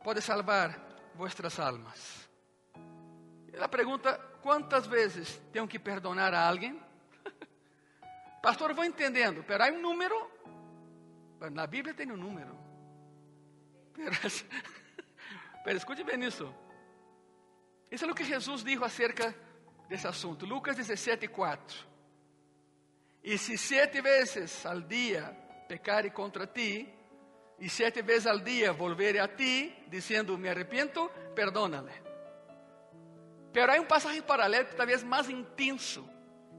[0.07, 0.73] puede salvar
[1.15, 2.29] vuestras almas.
[3.51, 6.79] La pregunta, ¿cuántas veces tengo que perdonar a alguien?
[8.41, 10.15] Pastor, vou entendendo, pero hay un número.
[11.51, 12.57] Na Bíblia tem um número.
[15.65, 16.55] Pero, escute bem isso.
[17.91, 19.35] Isso é o que Jesus dijo acerca
[19.89, 20.45] desse assunto.
[20.45, 21.85] Lucas 17, 4.
[23.23, 25.35] E se sete vezes al dia
[25.67, 26.96] pecare contra ti,
[27.59, 31.91] e sete vezes al dia volver a ti, dizendo me arrepiento, perdónale.
[33.51, 36.07] Pero há um passagem paralelo que talvez mais intenso,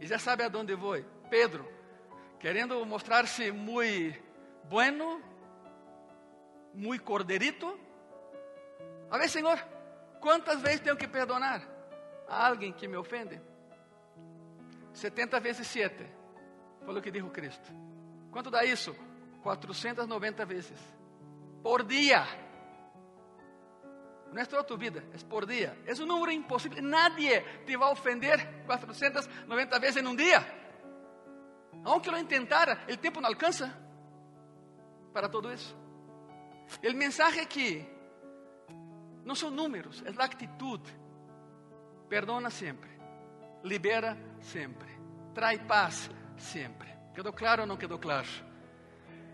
[0.01, 0.97] e já sabe a onde vou.
[1.31, 1.69] Pedro,
[2.41, 4.19] querendo mostrar-se muito
[4.69, 5.23] bueno,
[6.75, 7.79] muy corderito.
[9.11, 9.59] A ver, Senhor,
[10.21, 11.63] quantas vezes tenho que perdonar
[12.29, 13.41] a alguém que me ofende?
[14.93, 16.07] 70 vezes 7,
[16.85, 17.71] foi o que disse Cristo.
[18.31, 18.95] Quanto dá isso?
[19.43, 20.79] 490 vezes
[21.63, 22.27] por dia.
[24.33, 25.77] Não é toda tu vida, é por dia.
[25.87, 26.83] É um número impossível.
[26.83, 30.45] Nadie te vai ofender 490 vezes em um dia.
[31.85, 33.73] Aunque lo intentara, o tempo não alcança
[35.13, 35.77] para todo isso.
[36.85, 37.87] O mensaje aqui
[39.25, 40.95] não são números, é a atitude.
[42.09, 42.91] Perdona sempre,
[43.63, 44.89] libera sempre,
[45.35, 46.89] trai paz sempre.
[47.15, 48.29] ¿Quedou claro ou não quedou claro?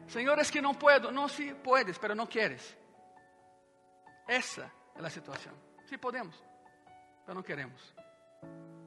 [0.09, 1.09] Senhor, é que não puedo.
[1.09, 2.77] Sim, sí, puedes, pero não quieres.
[4.27, 5.53] Essa é a situação.
[5.83, 6.43] Sim, sí, podemos,
[7.27, 7.95] mas não queremos.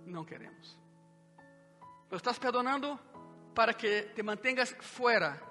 [0.05, 0.77] Não queremos.
[2.09, 2.99] Lo estás perdonando
[3.53, 5.41] para que te mantengas fuera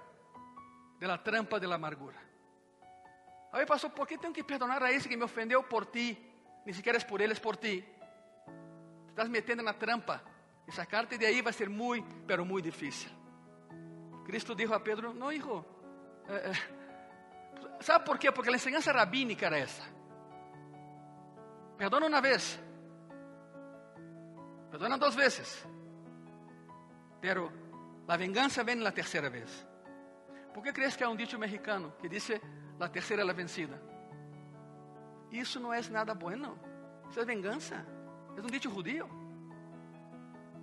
[0.99, 2.19] de la trampa de la amargura.
[3.53, 6.17] A ver, pastor, ¿por qué tengo que perdonar a ese que me ofendeu por ti?
[6.65, 7.81] Ni siquiera es por él, es por ti.
[7.81, 10.23] Te estás metiendo en la trampa.
[10.67, 13.11] Y sacarte de ahí va a ser muy, pero muy difícil.
[14.27, 15.65] Cristo dijo a Pedro, no, hijo.
[16.29, 16.53] Eh, eh,
[17.81, 18.33] ¿Sabe por qué?
[18.33, 19.85] Porque la enseñanza rabínica era esa.
[21.79, 22.59] Perdona una vez.
[24.71, 25.65] Perdona dos veces.
[27.21, 27.53] Pero
[28.07, 29.67] la venganza viene la tercera vez.
[30.53, 32.41] ¿Por qué crees que hay un dicho mexicano que dice
[32.79, 33.81] la tercera la vencida.
[35.31, 36.59] Isso não é nada bueno.
[37.11, 37.87] Isso é vingança.
[38.37, 39.09] É um dicho judío.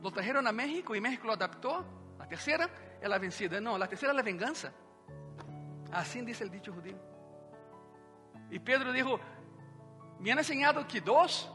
[0.02, 1.86] Lo trajeron a México e México lo adaptou.
[2.20, 2.70] A terceira
[3.04, 3.60] é a vencida.
[3.60, 4.74] Não, a terceira é a vingança.
[5.92, 7.00] Assim diz o dicho judío.
[8.50, 9.20] E Pedro dijo:
[10.20, 11.50] Me han enseñado que dois,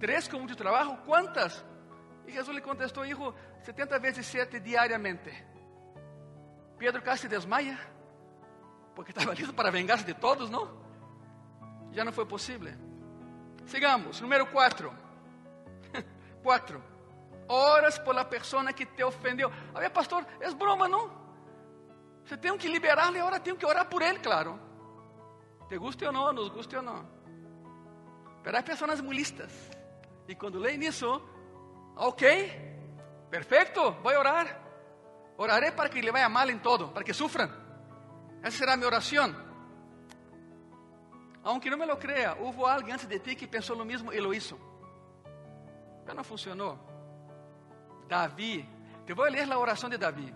[0.00, 1.64] três com muito trabalho, quantas?
[2.26, 5.32] E Jesus lhe contestou: Hijo, 70 vezes 7 diariamente.
[6.78, 7.78] Pedro casi desmaia
[8.94, 10.68] porque estava listo para vengar de todos, não?
[11.92, 12.72] Já não foi possível.
[13.66, 14.92] Sigamos, número 4.
[16.42, 16.82] 4.
[17.48, 19.50] Oras por la persona que te ofendeu.
[19.74, 21.10] A ver, pastor, é broma, não?
[22.24, 24.60] Você tem que liberar-lhe, agora tenho que orar por ele, claro.
[25.68, 27.06] Te guste ou não, nos guste ou não.
[28.44, 29.52] Mas há pessoas mulistas.
[30.26, 31.22] E quando leem isso,
[31.96, 32.24] ok,
[33.30, 34.60] perfeito, vou orar.
[35.38, 37.48] Oraré para que lhe vaya mal em todo, para que sufran.
[38.42, 39.34] Essa será a minha oração.
[41.44, 44.20] Aunque não me lo crea, houve alguém antes de ti que pensou lo mesmo e
[44.20, 44.58] lo hizo.
[46.04, 46.78] Pero não funcionou.
[48.08, 48.68] Davi,
[49.06, 50.34] te vou ler a oração de Davi.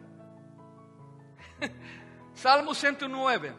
[2.34, 3.52] Salmo 109,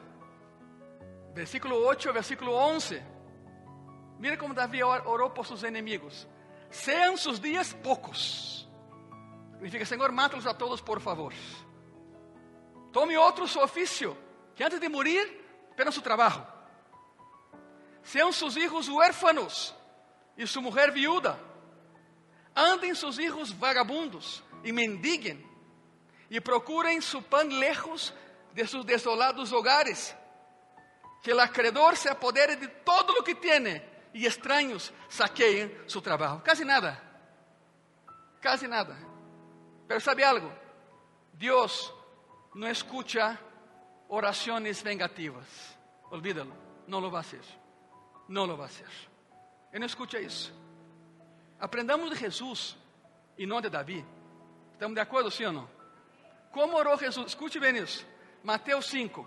[1.34, 3.02] versículo 8 versículo 11.
[4.20, 6.28] Mira como Davi orou por seus inimigos.
[6.74, 8.68] sean sus días pocos.
[9.54, 11.34] Significa, Senhor, mata-los a todos, por favor.
[12.92, 14.18] Tome outro su oficio,
[14.56, 15.24] que antes de morir,
[15.72, 16.46] apenas su trabajo.
[18.02, 19.74] Sean sus hijos huérfanos
[20.36, 21.38] e su mujer viuda.
[22.56, 25.44] Andem sus hijos vagabundos e mendiguen,
[26.30, 28.14] e procurem su pan lejos
[28.54, 30.16] de sus desolados hogares.
[31.22, 33.84] Que el acreedor se apodere de todo lo que tiene
[34.14, 36.42] e extraños saqueiem su trabajo.
[36.44, 37.02] Casi nada,
[38.40, 38.98] casi nada.
[39.88, 40.52] Pero sabe algo?
[41.34, 41.94] Deus
[42.54, 43.40] não escucha
[44.08, 45.48] orações vengativas.
[46.12, 46.54] Olvídalo,
[46.88, 47.44] não lo va a hacer.
[48.28, 48.90] Não lo va a hacer.
[49.72, 50.54] Ele não escucha isso.
[51.64, 52.76] Aprendamos de Jesus
[53.38, 54.06] e não de Davi.
[54.74, 55.70] Estamos de acordo, sim ou não?
[56.52, 57.28] Como orou Jesus?
[57.28, 58.06] Escute bem isso.
[58.44, 59.26] Mateus 5,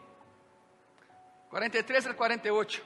[1.48, 2.84] 43 a 48.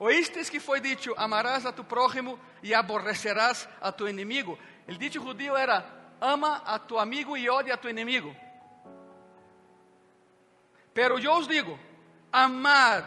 [0.00, 4.58] Oístes que foi dito: Amarás a tu prójimo e aborrecerás a tu inimigo.
[4.88, 5.88] O dito judío era:
[6.20, 8.34] Ama a tu amigo e odia a tu inimigo.
[10.92, 11.78] Pero eu os digo:
[12.32, 13.04] Amad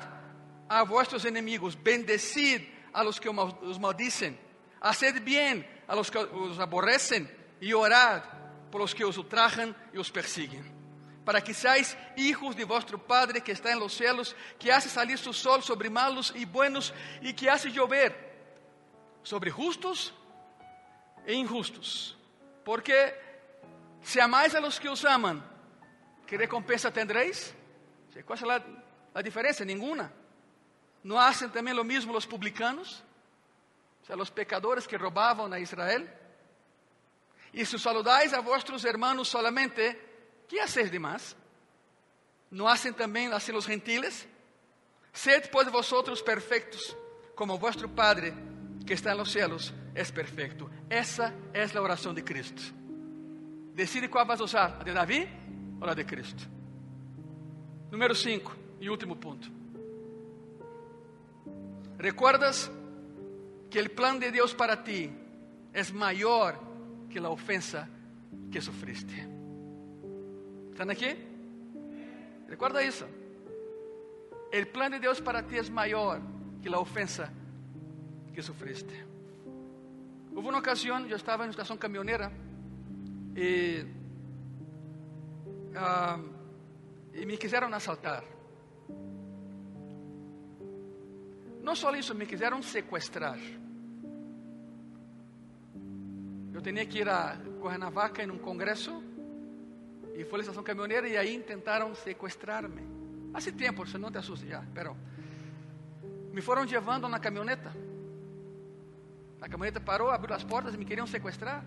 [0.70, 4.40] a vuestros enemigos, bendecid a los que os maldicen,
[4.82, 7.30] haced bien a los que os aborrecen
[7.62, 8.24] e orad
[8.72, 10.64] por los que os ultrajan e os persiguen,
[11.26, 15.18] para que seáis hijos de vuestro Padre que está en los cielos, que hace salir
[15.18, 18.16] su sol sobre malos y buenos y que hace llover
[19.24, 20.14] sobre justos
[21.26, 22.18] e injustos.
[22.64, 23.14] Porque
[24.02, 25.44] si amáis a los que os aman,
[26.26, 27.54] ¿qué recompensa tendréis?
[28.26, 28.66] ¿Cuál es la,
[29.14, 29.66] la diferencia?
[29.66, 30.12] Ninguna.
[31.04, 33.04] ¿No hacen también lo mismo los publicanos?
[34.10, 36.10] Sea, los pecadores que robaban a Israel.
[37.54, 40.02] E se saludáis a vuestros hermanos solamente,
[40.50, 41.36] ¿qué hacéis de más?
[42.50, 44.28] ¿No hacen también así los gentiles?
[45.14, 46.98] Sed pues vosotros perfectos,
[47.36, 48.34] como vuestro Padre
[48.84, 50.68] que está en los cielos es perfecto.
[50.90, 52.64] Esa es la oración de Cristo.
[53.76, 55.26] Decide cuál vas a usar, la de David
[55.80, 56.46] o la de Cristo.
[57.92, 59.50] Número 5 y último punto.
[62.00, 62.72] ¿Recuerdas
[63.70, 65.12] que el plan de Dios para ti
[65.74, 66.60] es mayor
[67.10, 67.88] que la ofensa
[68.52, 69.28] que sufriste.
[70.72, 71.08] ¿Están aquí?
[72.48, 73.06] Recuerda eso.
[74.52, 76.22] El plan de Dios para ti es mayor
[76.64, 77.32] que la ofensa
[78.34, 79.06] que sufriste.
[80.34, 82.32] Hubo una ocasión, yo estaba en una estación camionera
[83.36, 83.82] y,
[85.76, 86.18] uh,
[87.14, 88.39] y me quisieron asaltar.
[91.64, 93.38] No solo eso, me quisieron secuestrar.
[96.54, 99.04] Eu tinha que ir a Cuernavaca em um congresso
[100.16, 102.82] e foi a estação caminhoneira e aí tentaram sequestrar-me.
[103.34, 104.98] Hace tempo, você não te assuste já, pero
[106.34, 107.72] me foram levando na caminhoneta.
[109.42, 111.64] A caminhoneta parou, abriu as portas e me queriam sequestrar.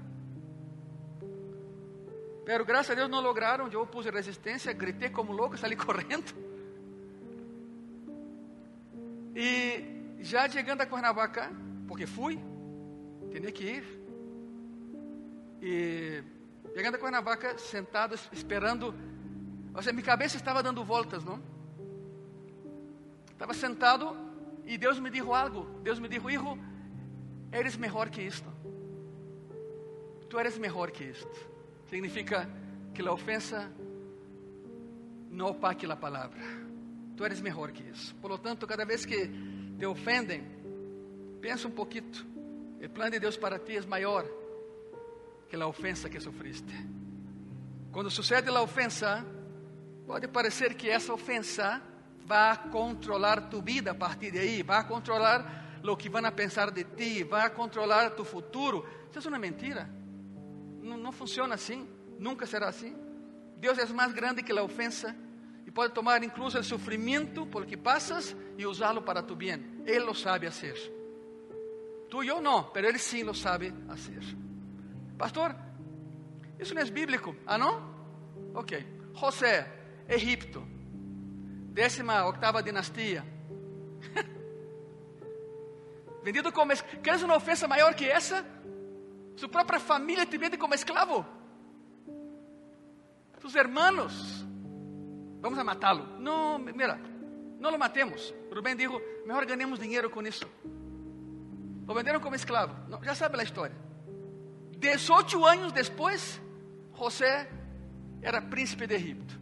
[2.44, 6.51] Pero graças a Deus não lograram, eu pus resistência, gritei como louco, saí correndo.
[9.34, 11.50] E já chegando a Cuernavaca,
[11.86, 12.38] porque fui,
[13.30, 13.84] tinha que ir.
[15.60, 16.22] E
[16.74, 18.94] chegando a Cuernavaca, sentado, esperando.
[19.74, 21.42] Ou seja, minha cabeça estava dando voltas, não?
[23.30, 24.16] Estava sentado
[24.64, 25.64] e Deus me disse algo.
[25.82, 26.58] Deus me disse, hijo,
[27.50, 28.48] eres melhor que isto.
[30.28, 31.52] Tu eres melhor que isto.
[31.88, 32.48] Significa
[32.94, 33.70] que a ofensa
[35.30, 36.40] não opaque a palavra.
[37.16, 38.14] Tu eres melhor que isso.
[38.16, 39.30] Por lo tanto, cada vez que
[39.78, 40.42] te ofendem,
[41.40, 42.10] pensa um pouquinho.
[42.82, 44.26] O plano de Deus para ti é maior
[45.48, 46.74] que a ofensa que sofriste.
[47.92, 49.24] Quando sucede a ofensa,
[50.06, 51.82] pode parecer que essa ofensa
[52.24, 56.84] vai controlar tu vida a partir de aí, vai controlar o que vão pensar de
[56.84, 58.86] ti, vai controlar tu futuro.
[59.14, 59.90] Isso é uma mentira.
[60.80, 61.86] Não, não funciona assim,
[62.18, 62.96] nunca será assim.
[63.58, 65.14] Deus é mais grande que a ofensa
[65.74, 69.64] pode tomar incluso o sofrimento por que passas e usá-lo para tu bem.
[69.84, 70.76] Ele lo sabe fazer.
[72.08, 74.22] Tu e eu não, mas Ele sim lo sabe fazer.
[75.16, 75.54] Pastor,
[76.58, 77.34] isso não é bíblico.
[77.46, 77.90] Ah, não?
[78.54, 78.84] Ok.
[79.14, 79.66] José,
[80.08, 80.62] Egipto,
[81.72, 83.24] décima octava dinastia.
[86.22, 87.02] Vendido como escravo.
[87.02, 88.44] Queres uma ofensa maior que essa?
[89.36, 91.24] Sua própria família te vende como escravo.
[93.40, 94.46] Tus hermanos.
[95.42, 96.06] Vamos a matá-lo.
[96.20, 96.98] Não, mira,
[97.58, 98.32] não lo matemos.
[98.54, 100.46] Rubén dijo, melhor ganhemos dinheiro com isso.
[101.84, 102.72] Lo venderam como escravo.
[102.88, 103.76] Não, já sabe a história.
[104.78, 106.40] 18 anos depois,
[106.92, 107.50] José
[108.22, 109.40] era príncipe de Egipto.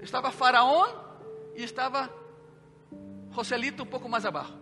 [0.00, 0.86] Estava Faraó
[1.56, 2.08] e estava
[3.32, 4.56] Joselito um pouco mais abaixo.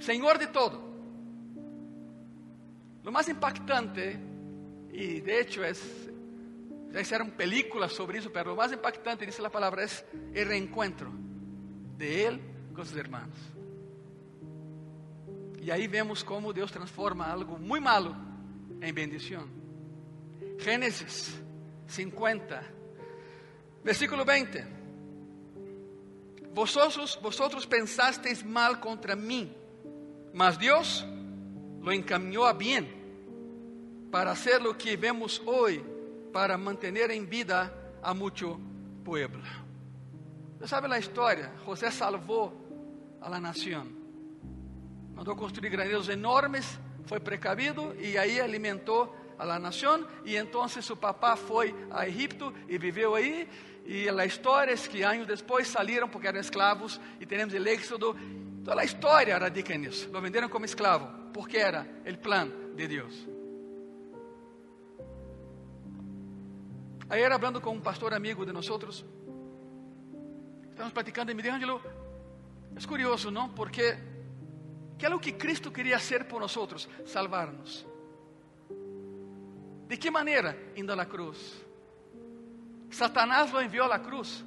[0.00, 0.86] Senhor de todo.
[3.02, 4.20] Lo más impactante,
[4.92, 6.10] y de hecho es,
[6.92, 11.10] ya hicieron películas sobre eso, pero lo más impactante, dice la palabra, es el reencuentro
[11.96, 12.40] de Él
[12.74, 13.36] con sus hermanos.
[15.60, 18.14] Y ahí vemos cómo Dios transforma algo muy malo
[18.80, 19.50] en bendición.
[20.58, 21.34] Génesis
[21.88, 22.62] 50,
[23.84, 24.78] versículo 20.
[26.54, 29.52] Vosotros, vosotros pensasteis mal contra mí,
[30.32, 31.06] mas Dios
[31.80, 32.88] lo encaminó a bien
[34.10, 35.82] para hacer lo que vemos hoy,
[36.38, 38.60] para mantener en vida a mucho
[39.04, 39.42] pueblo.
[40.56, 41.50] Você sabe a história?
[41.66, 42.54] José salvou
[43.20, 43.88] a la nación.
[45.16, 50.06] Mandou construir graneiros enormes, foi precavido e aí alimentou a la nación.
[50.24, 53.48] E então seu papá foi a Egipto e viveu aí.
[53.84, 58.16] E a história é que anos depois saíram porque eram escravos e temos o êxodo.
[58.64, 60.08] Toda a história radica nisso.
[60.12, 63.37] Lo venderam como escravo porque era o plano de Deus.
[67.10, 69.04] Ayer hablando con un pastor amigo de nosotros,
[70.68, 71.80] estamos platicando y me dijo, Angelo,
[72.76, 73.54] es curioso, ¿no?
[73.54, 73.96] Porque,
[74.98, 76.88] ¿qué es lo que Cristo quería hacer por nosotros?
[77.06, 77.86] Salvarnos.
[79.88, 80.54] ¿De qué manera?
[80.76, 81.64] Indo a la cruz.
[82.90, 84.44] Satanás lo envió a la cruz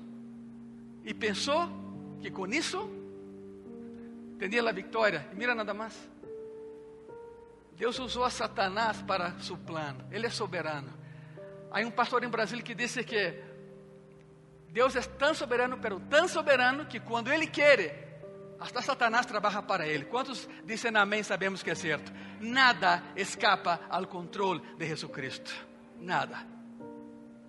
[1.04, 1.68] y pensó
[2.22, 2.90] que con eso
[4.38, 5.30] tenía la victoria.
[5.34, 5.98] Y mira nada más.
[7.76, 10.06] Deus usou a Satanás para su plano.
[10.12, 11.01] Ele é soberano.
[11.72, 13.42] Há um pastor em Brasília que disse que
[14.70, 18.12] Deus é tão soberano, pero tão soberano que quando Ele quer,
[18.60, 20.06] até Satanás trabalha para Ele.
[20.06, 21.24] Quantos dizem amém?
[21.24, 22.12] Sabemos que é certo.
[22.40, 25.52] Nada escapa ao controle de Jesucristo.
[25.98, 26.46] Nada.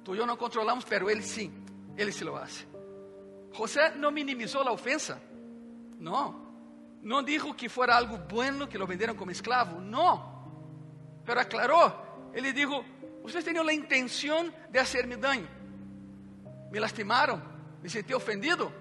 [0.04, 1.52] Tu e eu não controlamos, pero Ele sim.
[1.96, 2.66] Ele se lo hace.
[3.52, 5.20] José não minimizou a ofensa.
[5.98, 6.40] Não.
[7.02, 9.80] Não dijo que fora algo bueno que lo venderam como escravo.
[9.80, 10.32] Não.
[11.24, 12.30] Pero aclarou.
[12.32, 12.84] Ele dijo:
[13.22, 15.48] Ustedes tenían la intención de hacerme daño.
[16.70, 17.42] Me lastimaron,
[17.82, 18.72] me sentí ofendido.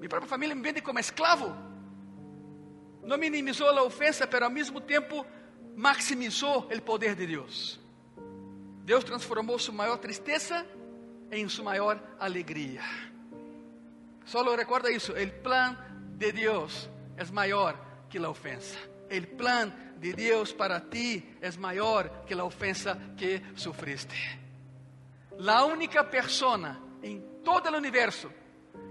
[0.00, 1.54] Mi propia familia me vende como esclavo.
[3.02, 5.26] No minimizó la ofensa, pero al mismo tiempo
[5.76, 7.80] maximizó el poder de Dios.
[8.84, 10.66] Deus transformou sua maior tristeza
[11.30, 12.82] em sua maior alegria.
[14.26, 15.76] Solo recuerda isso: o plan
[16.16, 17.76] de Deus é maior
[18.10, 18.93] que a ofensa.
[19.18, 24.38] O plan de Deus para ti é maior que a ofensa que sufriste.
[25.46, 28.30] A única persona em todo o universo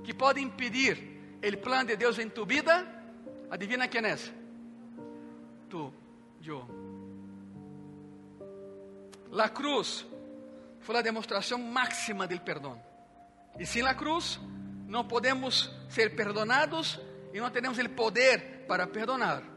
[0.03, 2.87] que pode impedir o plan de Deus em tu vida,
[3.49, 4.15] adivina quem é?
[5.69, 5.93] Tu,
[6.45, 6.65] eu.
[9.29, 10.05] La cruz
[10.79, 12.81] foi a demonstração máxima do perdão.
[13.59, 14.39] E sem a cruz,
[14.87, 16.99] não podemos ser perdonados
[17.33, 19.52] e não temos o poder para perdonar.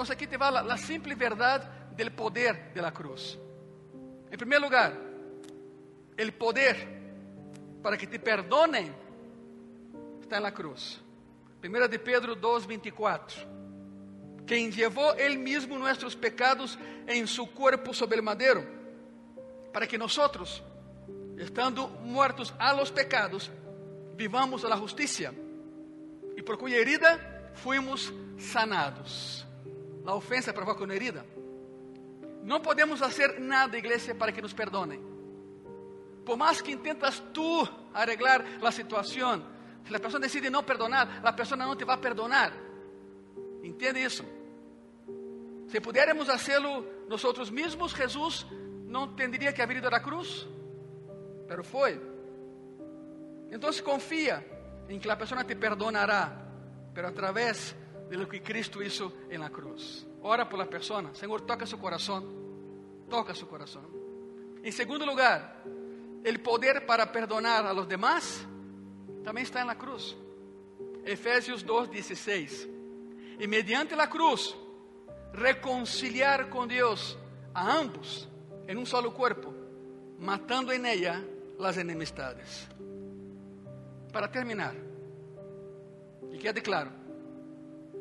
[0.00, 3.36] Então aqui te va a simple verdade do poder de la cruz.
[4.30, 6.76] Em primeiro lugar, o poder
[7.82, 8.94] para que te perdonem
[10.20, 11.02] está na cruz.
[11.60, 13.44] 1 de Pedro 2, 24.
[14.46, 16.78] Quem levou ele mesmo nossos pecados
[17.08, 18.64] em su corpo sobre o madeiro,
[19.72, 20.16] para que nós,
[21.38, 23.50] estando muertos a los pecados,
[24.14, 25.34] vivamos a la justiça,
[26.36, 29.47] e por cuya herida fuimos sanados.
[30.08, 31.22] A ofensa provoca uma herida.
[32.42, 34.98] Não podemos fazer nada, igreja, para que nos perdonem.
[36.24, 39.44] Por mais que intentas tu arreglar a situação,
[39.86, 42.54] se a pessoa decide não perdonar, a pessoa não te vai perdonar.
[43.62, 44.24] Entende isso?
[45.66, 48.46] Se pudiéramos fazê-lo nós mesmos, Jesus
[48.86, 50.48] não teria que haver ido à cruz,
[51.46, 52.00] pero foi.
[53.50, 54.42] Então confia
[54.88, 56.32] em que a pessoa te perdonará,
[56.94, 60.06] pero através de lo que Cristo hizo en la cruz.
[60.22, 62.24] Ora por la persona, Señor, toca su corazón,
[63.08, 63.86] toca su corazón.
[64.62, 65.62] En segundo lugar,
[66.24, 68.44] el poder para perdonar a los demás
[69.22, 70.16] también está en la cruz.
[71.04, 72.68] Efesios 2:16.
[73.40, 74.56] Y mediante la cruz,
[75.32, 77.18] reconciliar con Dios
[77.54, 78.28] a ambos
[78.66, 79.54] en un solo cuerpo,
[80.18, 81.22] matando en ella
[81.58, 82.68] las enemistades.
[84.12, 84.74] Para terminar,
[86.32, 86.90] y quede claro,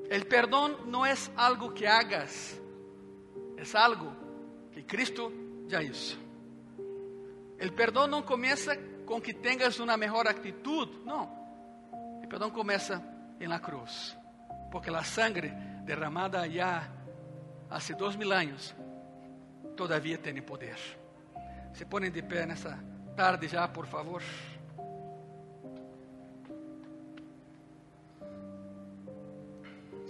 [0.09, 2.57] El perdón no es algo que hagas,
[3.57, 4.13] es algo
[4.71, 5.31] que Cristo
[5.67, 6.17] ya hizo.
[7.59, 8.73] El perdón no comienza
[9.05, 12.19] con que tengas una mejor actitud, no.
[12.21, 13.01] El perdón comienza
[13.39, 14.15] en la cruz,
[14.71, 15.53] porque la sangre
[15.83, 16.89] derramada ya
[17.69, 18.75] hace dos mil años
[19.75, 20.77] todavía tiene poder.
[21.73, 22.79] Se ponen de pé nessa
[23.15, 24.21] tarde já, por favor.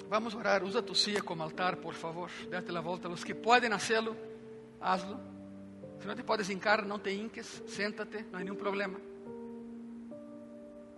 [0.10, 0.64] Vamos orar.
[0.64, 2.30] Usa tu silla como altar, por favor.
[2.49, 3.10] Date la volta.
[3.10, 4.16] Los que pueden hacerlo,
[4.80, 5.20] hazlo.
[5.99, 7.64] Si no te puedes hincar, no te hinques.
[7.68, 8.99] Siéntate, no hay ningún problema.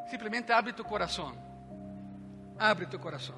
[0.09, 1.33] Simplesmente abre tu coração.
[2.57, 3.35] Abre tu coração.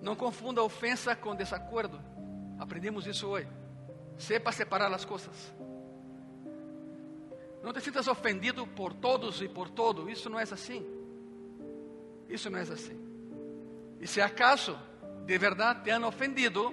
[0.00, 2.00] Não confunda ofensa com desacordo.
[2.58, 3.48] Aprendemos isso hoje.
[4.18, 5.54] Sepa separar as coisas.
[7.62, 10.08] Não te sintas ofendido por todos e por todo.
[10.08, 10.99] Isso não é assim.
[12.30, 12.98] Isso não é assim.
[14.00, 14.78] E se acaso
[15.26, 16.72] de verdade te han ofendido,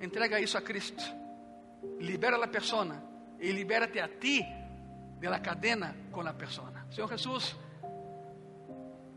[0.00, 1.02] entrega isso a Cristo.
[2.00, 3.02] Libera a pessoa
[3.38, 4.44] e libera-te a ti
[5.18, 6.86] de la cadena con la persona.
[6.90, 7.56] Señor Jesús,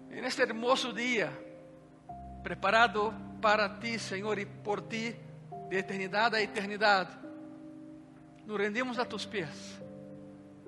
[0.09, 1.32] en este hermoso día,
[2.43, 5.13] preparado para ti, Señor, y por ti,
[5.70, 7.09] de eternidad a eternidad,
[8.45, 9.80] nos rendimos a tus pies.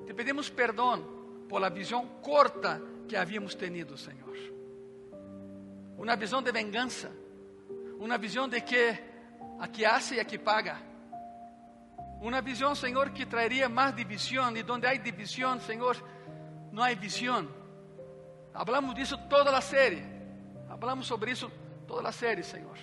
[0.06, 4.57] Te pedimos perdón por la visión corta que habíamos tenido, Señor.
[5.98, 7.10] Una visión de venganza,
[8.00, 9.00] una visión de que
[9.60, 10.88] aquí hace y aquí paga
[12.20, 15.96] uma visão, Senhor, que traeria mais divisão, e onde há divisão, Senhor,
[16.72, 17.48] não há visão.
[18.54, 20.04] Hablamos disso toda a série.
[20.68, 21.52] Hablamos sobre isso
[21.86, 22.78] toda a série, Senhor.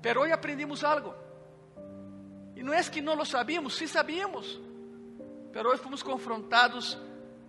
[0.00, 1.14] Pero hoje aprendimos algo.
[2.56, 4.58] E não é que não lo sabíamos, sim sabíamos.
[5.52, 6.98] Pero hoje fomos confrontados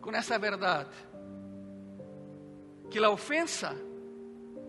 [0.01, 0.89] com essa verdade.
[2.89, 3.73] Que a ofensa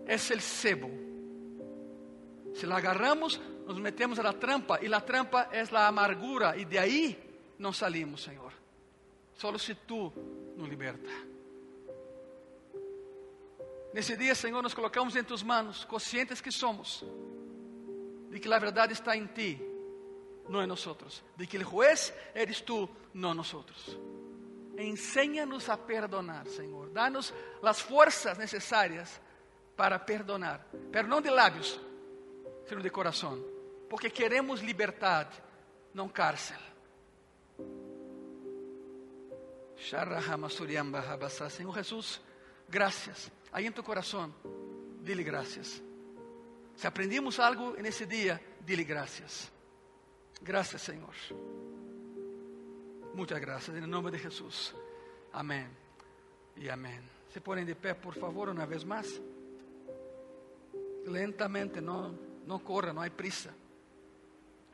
[0.07, 0.89] é o sebo.
[2.55, 6.77] Se la agarramos, nos metemos na trampa e a trampa é a amargura e de
[6.77, 7.19] aí
[7.59, 8.53] não salimos, Senhor.
[9.35, 10.11] Solo se tu
[10.55, 11.09] nos liberta.
[13.93, 17.03] Nesse dia, Senhor, nos colocamos em tuas mãos, conscientes que somos,
[18.29, 19.59] de que a verdade está em ti,
[20.47, 20.87] não em nós,
[21.35, 23.53] de que o juez eres tu, não nós.
[24.77, 26.89] Enséñanos a perdonar, Senhor.
[26.89, 27.33] Dá-nos
[27.63, 29.19] as forças necessárias
[29.77, 31.79] para perdonar, pero não de lábios,
[32.67, 33.57] sino de coração
[33.89, 35.41] porque queremos liberdade,
[35.93, 36.57] não cárcel.
[41.49, 42.21] Senhor Jesus,
[42.67, 43.31] graças.
[43.51, 44.33] Aí em tu coração,
[45.01, 45.81] dile graças.
[46.75, 49.51] Se aprendimos algo nesse dia, dile graças.
[50.41, 51.15] Graças, Senhor.
[53.13, 54.75] Muitas graças, em nome de Jesus.
[55.33, 55.67] Amém
[56.55, 56.99] e amém.
[57.31, 59.21] Se põem de pé, por favor, uma vez mais.
[61.07, 63.53] Lentamente, não, não corra, não há prisa.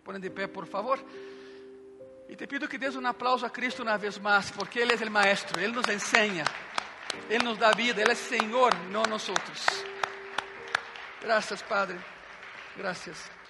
[0.03, 0.99] Põe de pé, por favor.
[2.27, 4.95] E te pido que des um aplauso a Cristo uma vez mais, porque Ele é
[4.95, 6.43] o Maestro, Ele nos ensina,
[7.29, 9.65] Ele nos dá vida, Ele é Senhor, não nós outros.
[11.21, 11.99] Graças, Padre.
[12.75, 13.42] Graças.